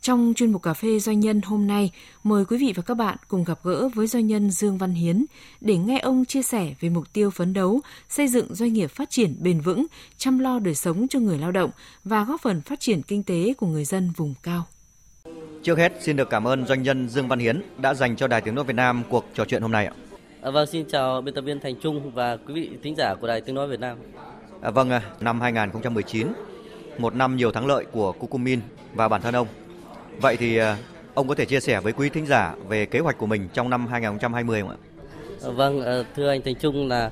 Trong 0.02 0.32
chuyên 0.37 0.52
mục 0.52 0.62
cà 0.62 0.75
phê 0.75 0.99
doanh 0.99 1.21
nhân 1.21 1.40
hôm 1.42 1.66
nay, 1.66 1.90
mời 2.25 2.44
quý 2.44 2.59
vị 2.59 2.73
và 2.76 2.82
các 2.82 2.94
bạn 2.94 3.16
cùng 3.28 3.44
gặp 3.44 3.59
gỡ 3.62 3.88
với 3.94 4.06
doanh 4.06 4.26
nhân 4.26 4.50
Dương 4.50 4.78
Văn 4.78 4.94
Hiến 4.94 5.25
để 5.61 5.76
nghe 5.76 5.99
ông 5.99 6.25
chia 6.25 6.42
sẻ 6.42 6.75
về 6.80 6.88
mục 6.88 7.12
tiêu 7.12 7.30
phấn 7.30 7.52
đấu 7.52 7.80
xây 8.09 8.28
dựng 8.28 8.54
doanh 8.54 8.73
nghiệp 8.73 8.87
phát 8.87 9.11
triển 9.11 9.37
bền 9.40 9.61
vững, 9.61 9.87
chăm 10.16 10.38
lo 10.38 10.59
đời 10.59 10.75
sống 10.75 11.06
cho 11.09 11.18
người 11.18 11.38
lao 11.38 11.52
động 11.52 11.71
và 12.04 12.25
góp 12.25 12.40
phần 12.40 12.61
phát 12.62 12.80
triển 12.80 13.02
kinh 13.02 13.23
tế 13.23 13.54
của 13.56 13.66
người 13.66 13.85
dân 13.85 14.12
vùng 14.16 14.35
cao. 14.42 14.66
Trước 15.62 15.78
hết, 15.78 15.92
xin 16.00 16.16
được 16.16 16.30
cảm 16.30 16.47
ơn 16.47 16.66
doanh 16.66 16.82
nhân 16.82 17.09
Dương 17.09 17.28
Văn 17.28 17.38
Hiến 17.38 17.62
đã 17.78 17.94
dành 17.94 18.16
cho 18.16 18.26
Đài 18.26 18.40
Tiếng 18.40 18.54
Nói 18.54 18.64
Việt 18.64 18.76
Nam 18.76 19.02
cuộc 19.09 19.25
trò 19.35 19.44
chuyện 19.44 19.62
hôm 19.62 19.73
nay 19.73 19.87
ạ. 19.87 19.92
À, 20.42 20.50
vâng, 20.50 20.66
xin 20.66 20.87
chào 20.88 21.21
biên 21.21 21.35
tập 21.35 21.42
viên 21.42 21.61
Thành 21.61 21.75
Trung 21.82 22.11
và 22.14 22.37
quý 22.37 22.54
vị 22.54 22.71
thính 22.82 22.97
giả 22.97 23.14
của 23.14 23.26
Đài 23.26 23.40
Tiếng 23.40 23.54
Nói 23.54 23.68
Việt 23.68 23.80
Nam. 23.80 23.99
À, 24.61 24.71
vâng, 24.71 24.90
năm 25.21 25.40
2019, 25.40 26.26
một 26.99 27.14
năm 27.14 27.37
nhiều 27.37 27.52
thắng 27.52 27.66
lợi 27.66 27.85
của 27.92 28.12
Cucumin 28.12 28.61
và 28.94 29.09
bản 29.09 29.23
thân 29.23 29.35
ông. 29.35 29.47
Vậy 30.21 30.37
thì 30.37 30.57
ờ, 30.57 30.76
ông 31.14 31.28
có 31.28 31.35
thể 31.35 31.45
chia 31.45 31.61
sẻ 31.61 31.81
với 31.81 31.92
quý 31.92 32.09
thính 32.09 32.26
giả 32.26 32.54
về 32.69 32.87
kế 32.87 32.99
hoạch 32.99 33.19
của 33.19 33.26
mình 33.26 33.49
trong 33.54 33.71
năm 33.71 33.87
2020 33.87 34.61
không 34.61 34.71
ạ? 34.71 34.76
Ờ, 35.40 35.50
vâng, 35.50 35.81
ờ, 35.81 36.04
thưa 36.16 36.28
anh 36.28 36.42
Thành 36.42 36.54
Trung 36.54 36.88
là 36.88 37.11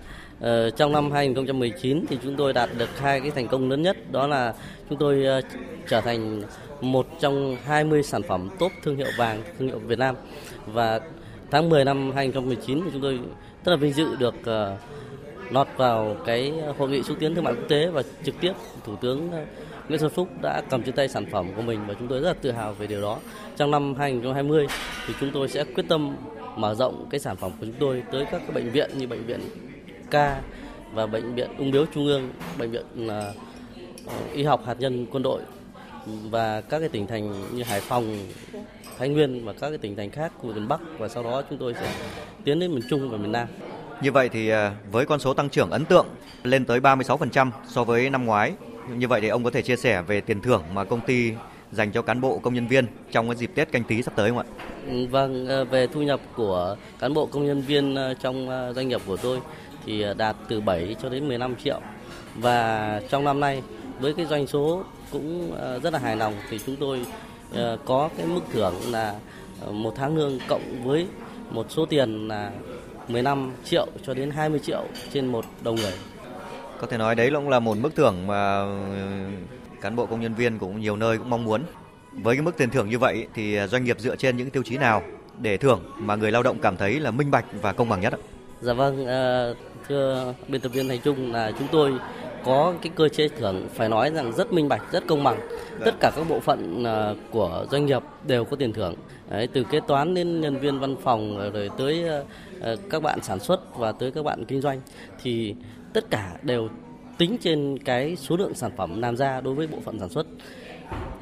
trong 0.76 0.92
năm 0.92 1.10
2019 1.10 2.04
thì 2.08 2.18
chúng 2.22 2.36
tôi 2.36 2.52
đạt 2.52 2.70
được 2.78 2.98
hai 2.98 3.20
cái 3.20 3.30
thành 3.30 3.48
công 3.48 3.70
lớn 3.70 3.82
nhất 3.82 4.12
đó 4.12 4.26
là 4.26 4.54
chúng 4.88 4.98
tôi 4.98 5.24
trở 5.88 6.00
thành 6.00 6.42
một 6.80 7.06
trong 7.20 7.56
20 7.64 8.02
sản 8.02 8.22
phẩm 8.22 8.48
top 8.58 8.72
thương 8.82 8.96
hiệu 8.96 9.10
vàng 9.18 9.42
thương 9.58 9.68
hiệu 9.68 9.78
Việt 9.78 9.98
Nam 9.98 10.14
và 10.66 11.00
tháng 11.50 11.68
10 11.68 11.84
năm 11.84 12.12
2019 12.12 12.80
thì 12.84 12.90
chúng 12.92 13.02
tôi 13.02 13.18
rất 13.64 13.70
là 13.72 13.76
vinh 13.76 13.92
dự 13.92 14.16
được 14.16 14.34
lọt 15.50 15.68
vào 15.76 16.16
cái 16.26 16.52
hội 16.78 16.88
nghị 16.88 17.02
xúc 17.02 17.16
tiến 17.20 17.34
thương 17.34 17.44
mại 17.44 17.54
quốc 17.54 17.68
tế 17.68 17.86
và 17.86 18.02
trực 18.24 18.34
tiếp 18.40 18.52
thủ 18.84 18.96
tướng 18.96 19.30
Nguyễn 19.90 20.00
Xuân 20.00 20.10
Phúc 20.10 20.28
đã 20.42 20.62
cầm 20.70 20.82
trên 20.82 20.94
tay 20.94 21.08
sản 21.08 21.26
phẩm 21.30 21.46
của 21.56 21.62
mình 21.62 21.80
và 21.86 21.94
chúng 21.98 22.08
tôi 22.08 22.20
rất 22.20 22.28
là 22.28 22.34
tự 22.42 22.50
hào 22.50 22.72
về 22.74 22.86
điều 22.86 23.02
đó. 23.02 23.18
Trong 23.56 23.70
năm 23.70 23.94
2020 23.94 24.66
thì 25.06 25.14
chúng 25.20 25.30
tôi 25.34 25.48
sẽ 25.48 25.64
quyết 25.64 25.84
tâm 25.88 26.16
mở 26.56 26.74
rộng 26.74 27.06
cái 27.10 27.20
sản 27.20 27.36
phẩm 27.36 27.50
của 27.50 27.66
chúng 27.66 27.74
tôi 27.80 28.02
tới 28.12 28.24
các 28.30 28.38
cái 28.38 28.50
bệnh 28.50 28.70
viện 28.70 28.90
như 28.98 29.06
bệnh 29.06 29.26
viện 29.26 29.40
K 30.10 30.14
và 30.94 31.06
bệnh 31.06 31.34
viện 31.34 31.50
ung 31.58 31.70
biếu 31.70 31.86
trung 31.94 32.06
ương, 32.06 32.30
bệnh 32.58 32.70
viện 32.70 32.84
uh, 33.06 33.12
y 34.32 34.44
học 34.44 34.66
hạt 34.66 34.80
nhân 34.80 35.06
quân 35.12 35.22
đội 35.22 35.42
và 36.06 36.60
các 36.60 36.78
cái 36.78 36.88
tỉnh 36.88 37.06
thành 37.06 37.56
như 37.56 37.62
Hải 37.62 37.80
Phòng, 37.80 38.16
Thái 38.98 39.08
Nguyên 39.08 39.44
và 39.44 39.52
các 39.52 39.68
cái 39.68 39.78
tỉnh 39.78 39.96
thành 39.96 40.10
khác 40.10 40.32
của 40.42 40.52
miền 40.52 40.68
Bắc 40.68 40.80
và 40.98 41.08
sau 41.08 41.22
đó 41.22 41.42
chúng 41.50 41.58
tôi 41.58 41.74
sẽ 41.74 41.92
tiến 42.44 42.58
đến 42.58 42.74
miền 42.74 42.82
Trung 42.90 43.10
và 43.10 43.16
miền 43.16 43.32
Nam. 43.32 43.48
Như 44.02 44.12
vậy 44.12 44.28
thì 44.28 44.48
à, 44.48 44.72
với 44.92 45.06
con 45.06 45.20
số 45.20 45.34
tăng 45.34 45.50
trưởng 45.50 45.70
ấn 45.70 45.84
tượng 45.84 46.06
lên 46.42 46.64
tới 46.64 46.80
36% 46.80 47.50
so 47.68 47.84
với 47.84 48.10
năm 48.10 48.26
ngoái, 48.26 48.52
như 48.96 49.08
vậy 49.08 49.20
thì 49.20 49.28
ông 49.28 49.44
có 49.44 49.50
thể 49.50 49.62
chia 49.62 49.76
sẻ 49.76 50.02
về 50.02 50.20
tiền 50.20 50.40
thưởng 50.40 50.62
mà 50.74 50.84
công 50.84 51.00
ty 51.00 51.32
dành 51.72 51.92
cho 51.92 52.02
cán 52.02 52.20
bộ 52.20 52.38
công 52.38 52.54
nhân 52.54 52.66
viên 52.66 52.86
trong 53.12 53.28
cái 53.28 53.36
dịp 53.36 53.50
Tết 53.54 53.72
canh 53.72 53.84
tí 53.84 54.02
sắp 54.02 54.12
tới 54.16 54.30
không 54.30 54.38
ạ? 54.38 54.44
Ừ, 54.88 55.06
vâng, 55.06 55.46
ờ, 55.46 55.64
về 55.64 55.86
thu 55.86 56.02
nhập 56.02 56.20
của 56.36 56.76
cán 56.98 57.14
bộ 57.14 57.26
công 57.26 57.46
nhân 57.46 57.60
viên 57.60 57.94
ờ, 57.94 58.14
trong 58.14 58.48
ờ, 58.48 58.72
doanh 58.72 58.88
nghiệp 58.88 59.00
của 59.06 59.16
tôi 59.16 59.40
thì 59.86 60.04
đạt 60.16 60.36
từ 60.48 60.60
7 60.60 60.96
cho 61.02 61.08
đến 61.08 61.28
15 61.28 61.56
triệu. 61.56 61.80
Và 62.34 63.00
trong 63.10 63.24
năm 63.24 63.40
nay 63.40 63.62
với 64.00 64.14
cái 64.14 64.26
doanh 64.26 64.46
số 64.46 64.84
cũng 65.12 65.52
rất 65.82 65.92
là 65.92 65.98
hài 65.98 66.16
lòng 66.16 66.34
thì 66.50 66.58
chúng 66.66 66.76
tôi 66.76 67.06
có 67.84 68.10
cái 68.16 68.26
mức 68.26 68.40
thưởng 68.52 68.74
là 68.90 69.14
một 69.70 69.92
tháng 69.96 70.16
lương 70.16 70.38
cộng 70.48 70.84
với 70.84 71.06
một 71.50 71.66
số 71.70 71.86
tiền 71.86 72.28
là 72.28 72.50
15 73.08 73.52
triệu 73.64 73.86
cho 74.06 74.14
đến 74.14 74.30
20 74.30 74.60
triệu 74.60 74.84
trên 75.12 75.26
một 75.26 75.44
đầu 75.62 75.74
người. 75.74 75.92
Có 76.80 76.86
thể 76.86 76.98
nói 76.98 77.14
đấy 77.14 77.30
cũng 77.34 77.48
là 77.48 77.60
một 77.60 77.78
mức 77.78 77.96
thưởng 77.96 78.26
mà 78.26 78.66
cán 79.80 79.96
bộ 79.96 80.06
công 80.06 80.20
nhân 80.20 80.34
viên 80.34 80.58
cũng 80.58 80.80
nhiều 80.80 80.96
nơi 80.96 81.18
cũng 81.18 81.30
mong 81.30 81.44
muốn. 81.44 81.62
Với 82.12 82.36
cái 82.36 82.42
mức 82.42 82.56
tiền 82.56 82.70
thưởng 82.70 82.88
như 82.90 82.98
vậy 82.98 83.26
thì 83.34 83.58
doanh 83.68 83.84
nghiệp 83.84 84.00
dựa 84.00 84.16
trên 84.16 84.36
những 84.36 84.50
tiêu 84.50 84.62
chí 84.62 84.76
nào 84.76 85.02
để 85.38 85.56
thưởng 85.56 85.80
mà 85.98 86.16
người 86.16 86.32
lao 86.32 86.42
động 86.42 86.58
cảm 86.62 86.76
thấy 86.76 87.00
là 87.00 87.10
minh 87.10 87.30
bạch 87.30 87.44
và 87.62 87.72
công 87.72 87.88
bằng 87.88 88.00
nhất 88.00 88.12
ạ? 88.12 88.18
Dạ 88.60 88.72
vâng, 88.72 89.06
thưa 89.88 90.34
biên 90.48 90.60
tập 90.60 90.68
viên 90.68 90.88
Thành 90.88 91.00
Trung 91.04 91.32
là 91.32 91.52
chúng 91.58 91.68
tôi 91.72 91.92
có 92.44 92.74
cái 92.82 92.92
cơ 92.96 93.08
chế 93.08 93.28
thưởng 93.28 93.68
phải 93.74 93.88
nói 93.88 94.10
rằng 94.10 94.32
rất 94.32 94.52
minh 94.52 94.68
bạch, 94.68 94.82
rất 94.92 95.06
công 95.06 95.24
bằng. 95.24 95.40
Tất 95.84 95.94
cả 96.00 96.12
các 96.16 96.28
bộ 96.28 96.40
phận 96.40 96.84
của 97.30 97.66
doanh 97.70 97.86
nghiệp 97.86 98.02
đều 98.26 98.44
có 98.44 98.56
tiền 98.56 98.72
thưởng. 98.72 98.94
Đấy, 99.30 99.48
từ 99.52 99.64
kế 99.64 99.80
toán 99.88 100.14
đến 100.14 100.40
nhân 100.40 100.58
viên 100.58 100.78
văn 100.78 100.96
phòng 101.02 101.50
rồi 101.52 101.70
tới 101.78 102.04
các 102.90 103.02
bạn 103.02 103.22
sản 103.22 103.40
xuất 103.40 103.78
và 103.78 103.92
tới 103.92 104.10
các 104.10 104.24
bạn 104.24 104.44
kinh 104.44 104.60
doanh 104.60 104.80
thì 105.22 105.54
tất 105.92 106.10
cả 106.10 106.36
đều 106.42 106.68
tính 107.18 107.36
trên 107.40 107.78
cái 107.84 108.16
số 108.16 108.36
lượng 108.36 108.54
sản 108.54 108.70
phẩm 108.76 109.02
làm 109.02 109.16
ra 109.16 109.40
đối 109.40 109.54
với 109.54 109.66
bộ 109.66 109.78
phận 109.84 109.98
sản 109.98 110.08
xuất, 110.08 110.26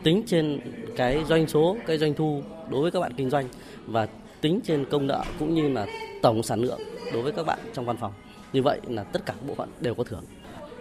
tính 0.02 0.22
trên 0.26 0.60
cái 0.96 1.24
doanh 1.28 1.48
số, 1.48 1.76
cái 1.86 1.98
doanh 1.98 2.14
thu 2.14 2.42
đối 2.70 2.82
với 2.82 2.90
các 2.90 3.00
bạn 3.00 3.12
kinh 3.16 3.30
doanh 3.30 3.48
và 3.86 4.08
tính 4.40 4.60
trên 4.64 4.84
công 4.84 5.06
nợ 5.06 5.24
cũng 5.38 5.54
như 5.54 5.68
là 5.68 5.86
tổng 6.22 6.42
sản 6.42 6.60
lượng 6.60 6.80
đối 7.12 7.22
với 7.22 7.32
các 7.32 7.46
bạn 7.46 7.58
trong 7.74 7.84
văn 7.84 7.96
phòng. 7.96 8.12
Như 8.52 8.62
vậy 8.62 8.80
là 8.88 9.04
tất 9.04 9.26
cả 9.26 9.32
các 9.32 9.46
bộ 9.48 9.54
phận 9.54 9.68
đều 9.80 9.94
có 9.94 10.04
thưởng. 10.04 10.24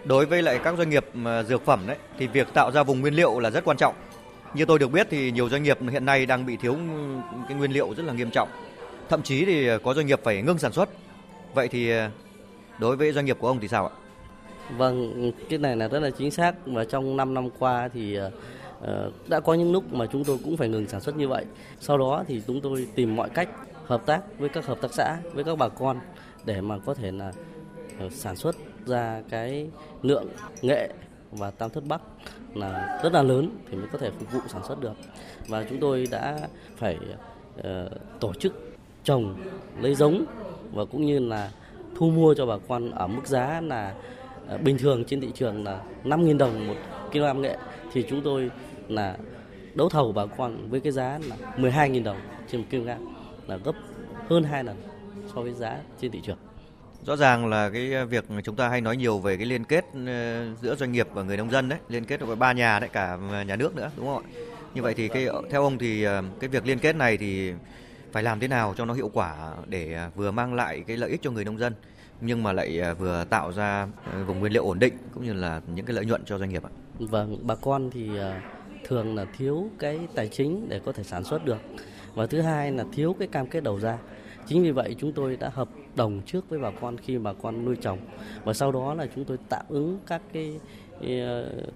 Đối 0.04 0.26
với 0.26 0.42
lại 0.42 0.60
các 0.64 0.78
doanh 0.78 0.90
nghiệp 0.90 1.06
dược 1.48 1.64
phẩm 1.64 1.80
đấy, 1.86 1.96
thì 2.18 2.26
việc 2.26 2.54
tạo 2.54 2.70
ra 2.72 2.82
vùng 2.82 3.00
nguyên 3.00 3.14
liệu 3.14 3.38
là 3.38 3.50
rất 3.50 3.64
quan 3.64 3.76
trọng. 3.76 3.94
Như 4.54 4.64
tôi 4.64 4.78
được 4.78 4.88
biết 4.88 5.06
thì 5.10 5.30
nhiều 5.30 5.48
doanh 5.48 5.62
nghiệp 5.62 5.78
hiện 5.90 6.04
nay 6.04 6.26
đang 6.26 6.46
bị 6.46 6.56
thiếu 6.56 6.76
cái 7.48 7.56
nguyên 7.56 7.72
liệu 7.72 7.94
rất 7.94 8.02
là 8.06 8.12
nghiêm 8.12 8.30
trọng. 8.30 8.48
Thậm 9.08 9.22
chí 9.22 9.44
thì 9.44 9.68
có 9.84 9.94
doanh 9.94 10.06
nghiệp 10.06 10.20
phải 10.24 10.42
ngưng 10.42 10.58
sản 10.58 10.72
xuất. 10.72 10.88
Vậy 11.54 11.68
thì 11.68 11.92
đối 12.78 12.96
với 12.96 13.12
doanh 13.12 13.24
nghiệp 13.24 13.36
của 13.40 13.48
ông 13.48 13.60
thì 13.60 13.68
sao 13.68 13.86
ạ? 13.86 13.92
Vâng, 14.76 15.32
cái 15.48 15.58
này 15.58 15.76
là 15.76 15.88
rất 15.88 16.00
là 16.00 16.10
chính 16.10 16.30
xác 16.30 16.54
và 16.66 16.84
trong 16.84 17.16
5 17.16 17.34
năm 17.34 17.50
qua 17.58 17.88
thì 17.88 18.14
ờ, 18.14 18.30
ờ, 18.80 19.10
đã 19.28 19.40
có 19.40 19.54
những 19.54 19.72
lúc 19.72 19.92
mà 19.92 20.06
chúng 20.06 20.24
tôi 20.24 20.38
cũng 20.44 20.56
phải 20.56 20.68
ngừng 20.68 20.88
sản 20.88 21.00
xuất 21.00 21.16
như 21.16 21.28
vậy. 21.28 21.44
Sau 21.80 21.98
đó 21.98 22.24
thì 22.28 22.42
chúng 22.46 22.60
tôi 22.60 22.88
tìm 22.94 23.16
mọi 23.16 23.28
cách 23.28 23.48
hợp 23.86 24.06
tác 24.06 24.38
với 24.38 24.48
các 24.48 24.66
hợp 24.66 24.80
tác 24.80 24.94
xã, 24.94 25.16
với 25.34 25.44
các 25.44 25.58
bà 25.58 25.68
con 25.68 26.00
để 26.44 26.60
mà 26.60 26.78
có 26.78 26.94
thể 26.94 27.12
là 27.12 27.32
ờ, 27.98 28.08
sản 28.10 28.36
xuất 28.36 28.56
ra 28.86 29.22
cái 29.28 29.68
lượng 30.02 30.28
nghệ 30.62 30.88
và 31.32 31.50
Tam 31.50 31.70
Thất 31.70 31.84
Bắc 31.88 32.00
là 32.54 33.00
rất 33.02 33.12
là 33.12 33.22
lớn 33.22 33.50
thì 33.70 33.76
mới 33.76 33.86
có 33.92 33.98
thể 33.98 34.10
phục 34.18 34.32
vụ 34.32 34.40
sản 34.48 34.62
xuất 34.68 34.80
được. 34.80 34.94
Và 35.48 35.64
chúng 35.70 35.80
tôi 35.80 36.06
đã 36.10 36.38
phải 36.76 36.98
uh, 37.58 37.64
tổ 38.20 38.34
chức 38.34 38.76
trồng, 39.04 39.36
lấy 39.80 39.94
giống 39.94 40.24
và 40.72 40.84
cũng 40.84 41.06
như 41.06 41.18
là 41.18 41.50
thu 41.96 42.10
mua 42.10 42.34
cho 42.34 42.46
bà 42.46 42.54
con 42.68 42.90
ở 42.90 43.06
mức 43.06 43.26
giá 43.26 43.60
là 43.60 43.94
ờ, 44.48 44.58
bình 44.58 44.78
thường 44.78 45.04
trên 45.04 45.20
thị 45.20 45.28
trường 45.34 45.64
là 45.64 45.80
5.000 46.04 46.38
đồng 46.38 46.68
một 46.68 46.74
kg 47.12 47.40
nghệ 47.42 47.56
thì 47.92 48.04
chúng 48.08 48.22
tôi 48.22 48.50
là 48.88 49.16
đấu 49.74 49.88
thầu 49.88 50.12
bà 50.12 50.26
con 50.26 50.70
với 50.70 50.80
cái 50.80 50.92
giá 50.92 51.18
là 51.28 51.36
12.000 51.56 52.04
đồng 52.04 52.16
trên 52.50 52.60
một 52.60 52.66
kg 52.70 52.86
là 53.46 53.56
gấp 53.64 53.72
hơn 54.28 54.44
2 54.44 54.64
lần 54.64 54.76
so 55.34 55.42
với 55.42 55.52
giá 55.52 55.76
trên 56.00 56.10
thị 56.10 56.20
trường. 56.24 56.38
Rõ 57.06 57.16
ràng 57.16 57.46
là 57.46 57.70
cái 57.70 58.06
việc 58.06 58.24
chúng 58.44 58.56
ta 58.56 58.68
hay 58.68 58.80
nói 58.80 58.96
nhiều 58.96 59.18
về 59.18 59.36
cái 59.36 59.46
liên 59.46 59.64
kết 59.64 59.84
ờ, 60.06 60.46
giữa 60.62 60.76
doanh 60.76 60.92
nghiệp 60.92 61.08
và 61.12 61.22
người 61.22 61.36
nông 61.36 61.50
dân 61.50 61.68
đấy, 61.68 61.78
liên 61.88 62.04
kết 62.04 62.20
với 62.20 62.36
ba 62.36 62.52
nhà 62.52 62.80
đấy 62.80 62.90
cả 62.92 63.18
nhà 63.46 63.56
nước 63.56 63.76
nữa 63.76 63.90
đúng 63.96 64.06
không 64.06 64.22
ạ? 64.24 64.30
Như 64.74 64.82
vậy 64.82 64.94
thì 64.94 65.08
cái 65.08 65.28
theo 65.50 65.62
ông 65.62 65.78
thì 65.78 66.02
ờ, 66.02 66.22
cái 66.40 66.48
việc 66.48 66.66
liên 66.66 66.78
kết 66.78 66.96
này 66.96 67.16
thì 67.16 67.52
phải 68.12 68.22
làm 68.22 68.40
thế 68.40 68.48
nào 68.48 68.74
cho 68.76 68.84
nó 68.84 68.94
hiệu 68.94 69.10
quả 69.14 69.54
để 69.66 69.94
à, 69.94 70.10
vừa 70.14 70.30
mang 70.30 70.54
lại 70.54 70.84
cái 70.86 70.96
lợi 70.96 71.10
ích 71.10 71.22
cho 71.22 71.30
người 71.30 71.44
nông 71.44 71.58
dân 71.58 71.74
nhưng 72.20 72.42
mà 72.42 72.52
lại 72.52 72.80
à, 72.80 72.94
vừa 72.94 73.24
tạo 73.30 73.52
ra 73.52 73.88
à, 74.04 74.22
vùng 74.26 74.40
nguyên 74.40 74.52
liệu 74.52 74.64
ổn 74.64 74.78
định 74.78 74.94
cũng 75.14 75.24
như 75.24 75.32
là 75.32 75.60
những 75.74 75.86
cái 75.86 75.96
lợi 75.96 76.04
nhuận 76.04 76.24
cho 76.24 76.38
doanh 76.38 76.50
nghiệp 76.50 76.62
ạ. 76.64 76.70
Vâng, 76.98 77.38
bà 77.42 77.54
con 77.54 77.90
thì 77.90 78.10
thường 78.84 79.14
là 79.14 79.24
thiếu 79.36 79.70
cái 79.78 80.00
tài 80.14 80.28
chính 80.28 80.68
để 80.68 80.80
có 80.84 80.92
thể 80.92 81.02
sản 81.02 81.24
xuất 81.24 81.44
được. 81.44 81.58
Và 82.14 82.26
thứ 82.26 82.40
hai 82.40 82.72
là 82.72 82.84
thiếu 82.92 83.16
cái 83.18 83.28
cam 83.28 83.46
kết 83.46 83.62
đầu 83.62 83.80
ra. 83.80 83.98
Chính 84.46 84.62
vì 84.62 84.70
vậy 84.70 84.96
chúng 84.98 85.12
tôi 85.12 85.36
đã 85.36 85.50
hợp 85.54 85.68
đồng 85.96 86.22
trước 86.26 86.48
với 86.48 86.58
bà 86.58 86.70
con 86.80 86.96
khi 86.96 87.18
bà 87.18 87.32
con 87.32 87.64
nuôi 87.64 87.76
trồng. 87.76 87.98
Và 88.44 88.52
sau 88.52 88.72
đó 88.72 88.94
là 88.94 89.06
chúng 89.14 89.24
tôi 89.24 89.38
tạm 89.48 89.64
ứng 89.68 89.98
các 90.06 90.22
cái 90.32 90.60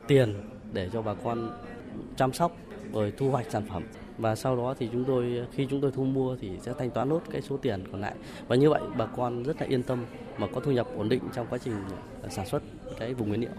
tiền 0.07 0.35
để 0.73 0.91
cho 0.93 1.03
bà 1.03 1.15
con 1.15 1.51
chăm 2.17 2.33
sóc 2.33 2.57
rồi 2.93 3.12
thu 3.17 3.31
hoạch 3.31 3.47
sản 3.51 3.62
phẩm 3.69 3.83
và 4.23 4.35
sau 4.35 4.57
đó 4.57 4.75
thì 4.79 4.88
chúng 4.93 5.05
tôi 5.05 5.47
khi 5.52 5.67
chúng 5.71 5.81
tôi 5.81 5.91
thu 5.95 6.05
mua 6.05 6.37
thì 6.41 6.50
sẽ 6.61 6.73
thanh 6.79 6.91
toán 6.91 7.09
nốt 7.09 7.21
cái 7.31 7.43
số 7.43 7.57
tiền 7.57 7.85
còn 7.93 8.00
lại 8.00 8.14
và 8.49 8.57
như 8.57 8.71
vậy 8.71 8.81
bà 8.97 9.07
con 9.07 9.43
rất 9.43 9.61
là 9.61 9.67
yên 9.67 9.83
tâm 9.83 10.05
mà 10.38 10.47
có 10.55 10.61
thu 10.61 10.73
nhập 10.73 10.87
ổn 10.97 11.09
định 11.09 11.21
trong 11.35 11.47
quá 11.50 11.59
trình 11.64 11.75
sản 12.31 12.47
xuất 12.47 12.62
cái 12.99 13.14
vùng 13.14 13.29
nguyên 13.29 13.41
liệu. 13.41 13.50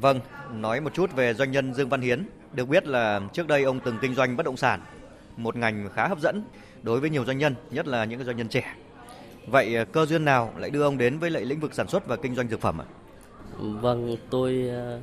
Vâng, 0.00 0.20
nói 0.54 0.80
một 0.80 0.94
chút 0.94 1.16
về 1.16 1.34
doanh 1.34 1.50
nhân 1.50 1.74
Dương 1.74 1.88
Văn 1.88 2.00
Hiến. 2.00 2.22
Được 2.52 2.68
biết 2.68 2.86
là 2.86 3.20
trước 3.32 3.46
đây 3.46 3.62
ông 3.62 3.80
từng 3.84 3.98
kinh 4.00 4.14
doanh 4.14 4.36
bất 4.36 4.46
động 4.46 4.56
sản, 4.56 4.80
một 5.36 5.56
ngành 5.56 5.88
khá 5.94 6.08
hấp 6.08 6.20
dẫn 6.20 6.42
đối 6.82 7.00
với 7.00 7.10
nhiều 7.10 7.24
doanh 7.24 7.38
nhân, 7.38 7.54
nhất 7.70 7.86
là 7.86 8.04
những 8.04 8.24
doanh 8.24 8.36
nhân 8.36 8.48
trẻ. 8.48 8.74
Vậy 9.46 9.74
ờ, 9.74 9.84
cơ 9.84 10.06
duyên 10.06 10.24
nào 10.24 10.52
lại 10.56 10.70
đưa 10.70 10.82
ông 10.82 10.98
đến 10.98 11.18
với 11.18 11.30
lại 11.30 11.44
lĩnh 11.44 11.60
vực 11.60 11.74
sản 11.74 11.88
xuất 11.88 12.06
và 12.06 12.16
kinh 12.16 12.34
doanh 12.34 12.48
dược 12.48 12.60
phẩm 12.60 12.80
ạ? 12.80 12.84
Vâng, 13.58 14.16
tôi 14.30 14.68
ờ, 14.68 15.00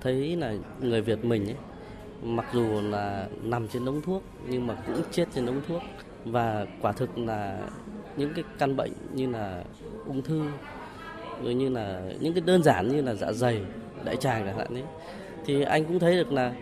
thấy 0.00 0.36
là 0.36 0.54
người 0.80 1.02
Việt 1.02 1.24
mình 1.24 1.46
ấy, 1.46 1.56
mặc 2.24 2.46
dù 2.52 2.80
là 2.82 3.28
nằm 3.42 3.68
trên 3.68 3.84
đống 3.84 4.02
thuốc, 4.02 4.22
nhưng 4.48 4.66
mà 4.66 4.74
cũng 4.86 5.02
chết 5.10 5.24
trên 5.34 5.46
đống 5.46 5.60
thuốc 5.68 5.82
và 6.24 6.66
quả 6.80 6.92
thực 6.92 7.18
là 7.18 7.58
những 8.16 8.34
cái 8.34 8.44
căn 8.58 8.76
bệnh 8.76 8.92
như 9.14 9.30
là 9.30 9.64
ung 10.06 10.22
thư, 10.22 10.44
rồi 11.42 11.54
như 11.54 11.68
là 11.68 12.02
những 12.20 12.34
cái 12.34 12.42
đơn 12.46 12.62
giản 12.62 12.88
như 12.88 13.02
là 13.02 13.14
dạ 13.14 13.32
dày, 13.32 13.60
đại 14.04 14.16
tràng 14.16 14.44
chẳng 14.46 14.58
hạn 14.58 14.74
ấy, 14.74 14.84
thì 15.46 15.62
anh 15.62 15.84
cũng 15.84 15.98
thấy 15.98 16.16
được 16.16 16.32
là 16.32 16.52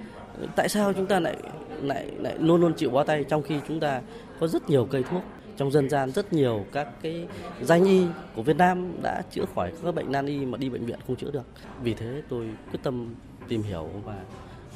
tại 0.56 0.68
sao 0.68 0.92
chúng 0.92 1.06
ta 1.06 1.20
lại 1.20 1.36
lại 1.82 2.06
lại 2.18 2.36
luôn 2.38 2.60
luôn 2.60 2.74
chịu 2.74 2.90
bó 2.90 3.04
tay 3.04 3.24
trong 3.24 3.42
khi 3.42 3.54
chúng 3.68 3.80
ta 3.80 4.00
có 4.40 4.46
rất 4.46 4.70
nhiều 4.70 4.88
cây 4.90 5.04
thuốc 5.10 5.22
trong 5.56 5.70
dân 5.70 5.88
gian 5.88 6.10
rất 6.10 6.32
nhiều 6.32 6.64
các 6.72 6.88
cái 7.02 7.26
danh 7.60 7.84
y 7.84 8.06
của 8.36 8.42
Việt 8.42 8.56
Nam 8.56 8.92
đã 9.02 9.22
chữa 9.30 9.44
khỏi 9.54 9.72
các 9.84 9.94
bệnh 9.94 10.12
nan 10.12 10.26
y 10.26 10.46
mà 10.46 10.58
đi 10.58 10.68
bệnh 10.68 10.86
viện 10.86 10.98
không 11.06 11.16
chữa 11.16 11.30
được. 11.30 11.44
Vì 11.82 11.94
thế 11.94 12.22
tôi 12.28 12.48
quyết 12.70 12.80
tâm 12.82 13.14
tìm 13.48 13.62
hiểu 13.62 13.88
và 14.04 14.16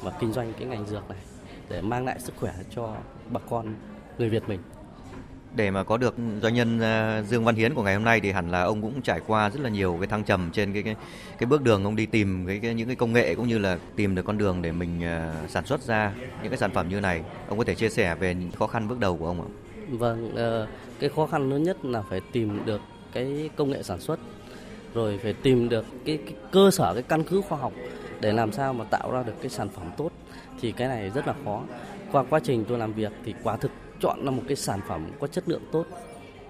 và 0.01 0.11
kinh 0.19 0.33
doanh 0.33 0.53
cái 0.53 0.67
ngành 0.67 0.87
dược 0.87 1.09
này 1.09 1.19
để 1.69 1.81
mang 1.81 2.05
lại 2.05 2.19
sức 2.19 2.33
khỏe 2.39 2.53
cho 2.75 2.95
bà 3.29 3.39
con 3.49 3.75
người 4.17 4.29
Việt 4.29 4.49
mình 4.49 4.59
để 5.55 5.71
mà 5.71 5.83
có 5.83 5.97
được 5.97 6.15
doanh 6.41 6.53
nhân 6.53 6.79
ờ, 6.79 7.23
Dương 7.27 7.43
Văn 7.43 7.55
Hiến 7.55 7.73
của 7.73 7.83
ngày 7.83 7.95
hôm 7.95 8.03
nay 8.03 8.19
thì 8.19 8.31
hẳn 8.31 8.51
là 8.51 8.61
ông 8.61 8.81
cũng 8.81 9.01
trải 9.01 9.21
qua 9.27 9.49
rất 9.49 9.59
là 9.61 9.69
nhiều 9.69 9.97
cái 9.99 10.07
thăng 10.07 10.23
trầm 10.23 10.49
trên 10.53 10.73
cái 10.73 10.83
cái, 10.83 10.95
cái 11.37 11.47
bước 11.47 11.61
đường 11.61 11.83
ông 11.83 11.95
đi 11.95 12.05
tìm 12.05 12.45
cái, 12.47 12.59
cái 12.59 12.73
những 12.73 12.87
cái 12.87 12.95
công 12.95 13.13
nghệ 13.13 13.35
cũng 13.35 13.47
như 13.47 13.57
là 13.57 13.77
tìm 13.95 14.15
được 14.15 14.25
con 14.25 14.37
đường 14.37 14.61
để 14.61 14.71
mình 14.71 14.99
uh, 14.99 15.49
sản 15.49 15.65
xuất 15.65 15.81
ra 15.81 16.13
những 16.41 16.51
cái 16.51 16.57
sản 16.57 16.71
phẩm 16.71 16.89
như 16.89 16.99
này. 16.99 17.21
Ông 17.49 17.57
có 17.57 17.63
thể 17.63 17.75
chia 17.75 17.89
sẻ 17.89 18.15
về 18.15 18.35
những 18.35 18.51
khó 18.51 18.67
khăn 18.67 18.87
bước 18.87 18.99
đầu 18.99 19.17
của 19.17 19.27
ông 19.27 19.41
ạ? 19.41 19.47
Vâng, 19.89 20.31
uh, 20.31 20.69
cái 20.99 21.09
khó 21.09 21.27
khăn 21.27 21.49
lớn 21.49 21.63
nhất 21.63 21.85
là 21.85 22.01
phải 22.01 22.21
tìm 22.31 22.65
được 22.65 22.81
cái 23.13 23.49
công 23.55 23.71
nghệ 23.71 23.83
sản 23.83 23.99
xuất 23.99 24.19
rồi 24.93 25.19
phải 25.23 25.33
tìm 25.33 25.69
được 25.69 25.85
cái, 26.05 26.17
cái 26.17 26.33
cơ 26.51 26.71
sở 26.71 26.93
cái 26.93 27.03
căn 27.03 27.23
cứ 27.23 27.41
khoa 27.41 27.57
học 27.57 27.73
để 28.21 28.33
làm 28.33 28.51
sao 28.51 28.73
mà 28.73 28.85
tạo 28.85 29.11
ra 29.11 29.23
được 29.23 29.33
cái 29.41 29.49
sản 29.49 29.69
phẩm 29.69 29.91
tốt 29.97 30.11
thì 30.61 30.71
cái 30.71 30.87
này 30.87 31.09
rất 31.09 31.27
là 31.27 31.33
khó 31.45 31.61
qua 32.11 32.23
quá 32.29 32.39
trình 32.43 32.65
tôi 32.67 32.77
làm 32.77 32.93
việc 32.93 33.11
thì 33.25 33.33
quả 33.43 33.57
thực 33.57 33.71
chọn 33.99 34.25
ra 34.25 34.31
một 34.31 34.43
cái 34.47 34.55
sản 34.55 34.79
phẩm 34.87 35.09
có 35.19 35.27
chất 35.27 35.49
lượng 35.49 35.61
tốt 35.71 35.85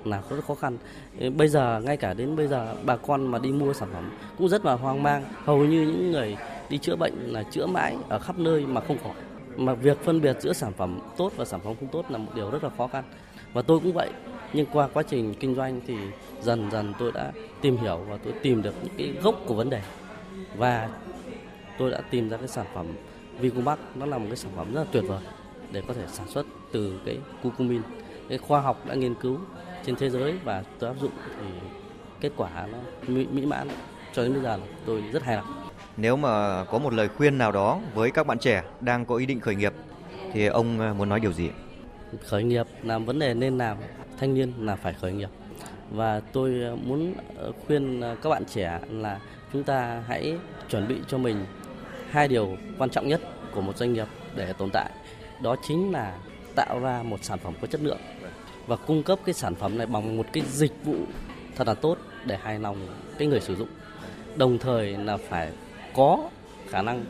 là 0.04 0.22
rất 0.30 0.46
khó 0.48 0.56
khăn. 0.56 0.78
Bây 1.38 1.48
giờ, 1.48 1.82
ngay 1.86 1.98
cả 1.98 2.14
đến 2.14 2.36
bây 2.36 2.48
giờ, 2.48 2.76
bà 2.86 2.98
con 2.98 3.28
mà 3.28 3.40
đi 3.40 3.52
mua 3.52 3.74
sản 3.74 3.90
phẩm 3.94 4.12
cũng 4.38 4.50
rất 4.50 4.66
là 4.66 4.74
hoang 4.74 5.04
mang. 5.04 5.24
Hầu 5.44 5.58
như 5.58 5.82
những 5.82 6.12
người 6.12 6.38
đi 6.70 6.78
chữa 6.78 6.96
bệnh 6.96 7.14
là 7.26 7.44
chữa 7.44 7.66
mãi 7.66 7.98
ở 8.10 8.20
khắp 8.20 8.40
nơi 8.40 8.66
mà 8.66 8.82
không 8.82 8.98
khỏi. 9.04 9.14
Mà 9.58 9.74
việc 9.74 10.04
phân 10.04 10.22
biệt 10.22 10.38
giữa 10.40 10.54
sản 10.54 10.74
phẩm 10.74 11.00
tốt 11.18 11.32
và 11.36 11.46
sản 11.46 11.60
phẩm 11.64 11.76
không 11.80 11.88
tốt 11.88 12.06
là 12.10 12.18
một 12.18 12.32
điều 12.36 12.52
rất 12.52 12.64
là 12.64 12.70
khó 12.78 12.88
khăn. 12.88 13.04
Và 13.54 13.62
tôi 13.62 13.80
cũng 13.80 13.94
vậy. 13.94 14.10
Nhưng 14.54 14.66
qua 14.74 14.88
quá 14.94 15.04
trình 15.04 15.34
kinh 15.40 15.56
doanh 15.56 15.82
thì 15.88 15.96
dần 16.42 16.72
dần 16.72 16.94
tôi 17.00 17.12
đã 17.12 17.32
tìm 17.62 17.78
hiểu 17.78 17.98
và 18.10 18.18
tôi 18.24 18.34
tìm 18.42 18.62
được 18.62 18.74
những 18.84 18.94
cái 18.98 19.14
gốc 19.24 19.36
của 19.46 19.54
vấn 19.54 19.70
đề. 19.70 19.82
Và 20.58 20.90
tôi 21.78 21.92
đã 21.92 22.02
tìm 22.10 22.30
ra 22.30 22.38
cái 22.38 22.48
sản 22.48 22.66
phẩm 22.74 22.86
Vicomax 23.40 23.80
nó 23.96 24.06
là 24.06 24.18
một 24.18 24.26
cái 24.28 24.38
sản 24.38 24.52
phẩm 24.56 24.74
rất 24.74 24.82
là 24.82 24.88
tuyệt 24.92 25.04
vời 25.08 25.22
để 25.72 25.82
có 25.88 25.94
thể 25.94 26.04
sản 26.08 26.28
xuất 26.28 26.46
từ 26.72 27.00
cái 27.06 27.18
curcumin. 27.44 27.82
Cái 28.30 28.38
khoa 28.38 28.62
học 28.62 28.86
đã 28.86 28.96
nghiên 28.96 29.16
cứu 29.16 29.38
trên 29.86 29.96
thế 29.96 30.10
giới 30.10 30.38
và 30.44 30.64
tôi 30.80 30.90
áp 30.90 30.96
dụng 31.02 31.12
thì 31.26 31.48
kết 32.22 32.32
quả 32.38 32.68
nó 32.72 32.78
mỹ, 33.08 33.28
mỹ 33.32 33.46
mãn. 33.46 33.68
Cho 34.14 34.24
đến 34.24 34.34
bây 34.34 34.42
giờ 34.42 34.60
tôi 34.86 35.04
rất 35.12 35.24
hài 35.24 35.36
lòng. 35.36 35.70
Nếu 35.98 36.18
mà 36.18 36.64
có 36.66 36.78
một 36.78 36.94
lời 36.94 37.08
khuyên 37.08 37.38
nào 37.38 37.52
đó 37.52 37.80
với 37.94 38.12
các 38.12 38.28
bạn 38.28 38.40
trẻ 38.40 38.64
đang 38.82 39.06
có 39.06 39.16
ý 39.16 39.26
định 39.26 39.40
khởi 39.40 39.56
nghiệp 39.56 39.74
thì 40.34 40.46
ông 40.46 40.80
à, 40.80 40.94
muốn 40.94 41.10
nói 41.10 41.20
điều 41.20 41.34
gì? 41.34 41.50
Khởi 42.24 42.44
nghiệp 42.44 42.66
là 42.84 42.98
vấn 42.98 43.20
đề 43.20 43.34
nên 43.34 43.58
làm 43.58 43.78
thanh 44.18 44.34
niên 44.34 44.54
là 44.60 44.76
phải 44.76 44.94
khởi 44.94 45.12
nghiệp. 45.12 45.30
Và 45.92 46.20
tôi 46.20 46.62
à, 46.64 46.72
muốn 46.84 47.14
à, 47.38 47.44
khuyên 47.68 48.02
các 48.24 48.30
bạn 48.30 48.46
trẻ 48.46 48.80
là 48.92 49.20
chúng 49.54 49.64
ta 49.64 50.04
hãy 50.08 50.38
chuẩn 50.70 50.88
bị 50.88 50.96
cho 51.08 51.18
mình 51.18 51.46
hai 52.12 52.28
điều 52.28 52.58
quan 52.78 52.90
trọng 52.90 53.08
nhất 53.08 53.22
của 53.54 53.62
một 53.62 53.78
doanh 53.78 53.94
nghiệp 53.94 54.08
để 54.36 54.54
tồn 54.54 54.70
tại. 54.74 54.92
Đó 55.42 55.56
chính 55.68 55.92
là 55.92 56.18
tạo 56.56 56.80
ra 56.80 57.04
một 57.04 57.24
sản 57.24 57.40
phẩm 57.40 57.54
có 57.62 57.68
chất 57.68 57.82
lượng 57.82 58.00
và 58.68 58.76
cung 58.76 59.04
cấp 59.04 59.20
cái 59.26 59.34
sản 59.34 59.56
phẩm 59.56 59.78
này 59.78 59.88
bằng 59.88 60.18
một 60.18 60.26
cái 60.34 60.44
dịch 60.52 60.74
vụ 60.84 60.96
thật 61.56 61.68
là 61.68 61.74
tốt 61.74 61.98
để 62.26 62.38
hài 62.38 62.60
lòng 62.60 62.88
cái 63.18 63.28
người 63.28 63.42
sử 63.42 63.56
dụng. 63.56 63.68
Đồng 64.36 64.58
thời 64.58 64.98
là 64.98 65.18
phải 65.18 65.52
có 65.94 66.30
khả 66.68 66.82
năng 66.82 67.06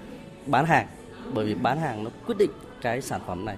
bán 0.46 0.66
hàng, 0.66 0.88
bởi 1.34 1.46
vì 1.46 1.54
bán 1.54 1.80
hàng 1.80 2.04
nó 2.04 2.10
quyết 2.26 2.36
định 2.38 2.52
cái 2.82 3.02
sản 3.02 3.22
phẩm 3.28 3.46
này 3.46 3.58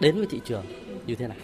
đến 0.00 0.16
với 0.16 0.26
thị 0.30 0.40
trường 0.44 0.64
như 1.06 1.14
thế 1.14 1.28
nào 1.28 1.36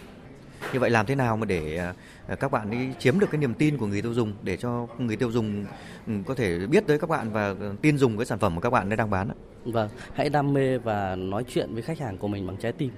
như 0.73 0.79
vậy 0.79 0.89
làm 0.89 1.05
thế 1.05 1.15
nào 1.15 1.37
mà 1.37 1.45
để 1.45 1.77
à, 1.77 1.93
à, 2.27 2.35
các 2.35 2.51
bạn 2.51 2.71
ấy 2.71 2.93
chiếm 2.99 3.19
được 3.19 3.27
cái 3.31 3.41
niềm 3.41 3.53
tin 3.53 3.77
của 3.77 3.87
người 3.87 4.01
tiêu 4.01 4.13
dùng 4.13 4.33
để 4.43 4.57
cho 4.57 4.87
người 4.97 5.15
tiêu 5.15 5.31
dùng 5.31 5.65
ừ, 6.07 6.13
có 6.25 6.35
thể 6.35 6.67
biết 6.67 6.87
tới 6.87 6.99
các 6.99 7.09
bạn 7.09 7.31
và 7.31 7.55
ừ, 7.59 7.75
tin 7.81 7.97
dùng 7.97 8.17
cái 8.17 8.25
sản 8.25 8.39
phẩm 8.39 8.55
mà 8.55 8.61
các 8.61 8.69
bạn 8.69 8.89
đang 8.89 9.09
bán 9.09 9.29
Vâng, 9.65 9.89
hãy 10.13 10.29
đam 10.29 10.53
mê 10.53 10.77
và 10.77 11.15
nói 11.15 11.43
chuyện 11.47 11.73
với 11.73 11.81
khách 11.81 11.99
hàng 11.99 12.17
của 12.17 12.27
mình 12.27 12.47
bằng 12.47 12.57
trái 12.57 12.71
tim. 12.71 12.91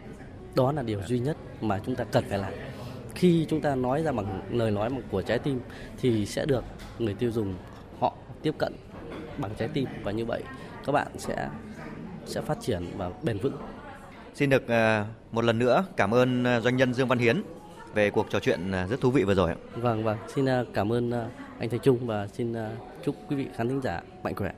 Đó 0.56 0.72
là 0.72 0.82
điều 0.82 1.02
duy 1.08 1.20
nhất 1.20 1.38
mà 1.62 1.80
chúng 1.86 1.96
ta 1.96 2.04
cần 2.04 2.24
phải 2.30 2.40
làm. 2.40 2.54
Khi 3.16 3.46
chúng 3.50 3.62
ta 3.62 3.76
nói 3.76 4.04
ra 4.04 4.12
bằng 4.12 4.42
lời 4.52 4.72
nói 4.72 4.90
của 5.12 5.22
trái 5.22 5.40
tim 5.40 5.60
thì 6.02 6.26
sẽ 6.26 6.46
được 6.46 6.64
người 7.00 7.14
tiêu 7.14 7.32
dùng 7.32 7.56
họ 8.00 8.14
tiếp 8.42 8.56
cận 8.58 8.74
bằng 9.38 9.52
trái 9.58 9.68
tim 9.68 9.86
và 10.04 10.12
như 10.12 10.26
vậy 10.26 10.44
các 10.86 10.92
bạn 10.92 11.08
sẽ 11.18 11.50
sẽ 12.26 12.42
phát 12.42 12.58
triển 12.62 12.86
và 12.98 13.12
bền 13.24 13.38
vững. 13.38 13.58
Xin 14.36 14.50
được 14.50 14.68
à, 14.68 15.06
một 15.32 15.44
lần 15.44 15.60
nữa 15.60 15.86
cảm 15.98 16.14
ơn 16.14 16.44
à, 16.44 16.60
doanh 16.60 16.78
nhân 16.78 16.94
Dương 16.94 17.08
Văn 17.08 17.20
Hiến 17.20 17.44
về 17.94 18.10
cuộc 18.10 18.28
trò 18.30 18.40
chuyện 18.40 18.72
à, 18.72 18.88
rất 18.88 19.02
thú 19.02 19.12
vị 19.12 19.24
vừa 19.24 19.34
rồi. 19.34 19.56
Vâng 19.76 20.04
vâng, 20.04 20.18
xin 20.36 20.46
cảm 20.74 20.92
ơn 20.92 21.12
anh 21.60 21.70
Thành 21.70 21.80
Trung 21.84 22.08
và 22.08 22.28
xin 22.28 22.54
chúc 23.06 23.16
quý 23.30 23.36
vị 23.36 23.46
khán 23.56 23.70
thính 23.70 23.82
giả 23.84 24.02
mạnh 24.24 24.36
khỏe. 24.36 24.52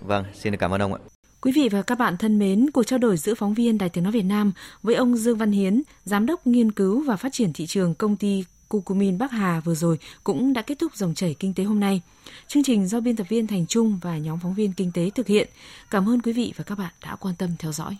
Vâng, 0.00 0.24
xin 0.34 0.52
được 0.52 0.58
cảm 0.60 0.70
ơn 0.70 0.82
ông 0.82 0.94
ạ. 0.94 1.00
Quý 1.40 1.52
vị 1.52 1.68
và 1.68 1.82
các 1.82 1.98
bạn 1.98 2.16
thân 2.16 2.38
mến, 2.38 2.70
cuộc 2.70 2.84
trao 2.84 2.98
đổi 2.98 3.16
giữa 3.16 3.34
phóng 3.34 3.54
viên 3.54 3.78
Đài 3.78 3.88
Tiếng 3.88 4.04
Nói 4.04 4.12
Việt 4.12 4.22
Nam 4.22 4.52
với 4.82 4.94
ông 4.94 5.16
Dương 5.16 5.38
Văn 5.38 5.52
Hiến, 5.52 5.82
Giám 6.04 6.26
đốc 6.26 6.46
nghiên 6.46 6.72
cứu 6.72 7.02
và 7.02 7.16
phát 7.16 7.32
triển 7.32 7.52
thị 7.52 7.66
trường 7.66 7.94
công 7.94 8.16
ty 8.16 8.44
Cucumin 8.68 9.18
Bắc 9.18 9.30
Hà 9.30 9.60
vừa 9.60 9.74
rồi 9.74 9.98
cũng 10.24 10.52
đã 10.52 10.62
kết 10.62 10.78
thúc 10.78 10.96
dòng 10.96 11.14
chảy 11.14 11.34
kinh 11.38 11.54
tế 11.54 11.64
hôm 11.64 11.80
nay. 11.80 12.00
Chương 12.48 12.62
trình 12.62 12.86
do 12.86 13.00
biên 13.00 13.16
tập 13.16 13.26
viên 13.28 13.46
Thành 13.46 13.66
Trung 13.66 13.98
và 14.02 14.18
nhóm 14.18 14.38
phóng 14.42 14.54
viên 14.54 14.72
kinh 14.72 14.92
tế 14.92 15.10
thực 15.10 15.26
hiện. 15.26 15.48
Cảm 15.90 16.08
ơn 16.08 16.22
quý 16.22 16.32
vị 16.32 16.52
và 16.56 16.64
các 16.64 16.78
bạn 16.78 16.92
đã 17.02 17.16
quan 17.16 17.34
tâm 17.38 17.50
theo 17.58 17.72
dõi. 17.72 17.96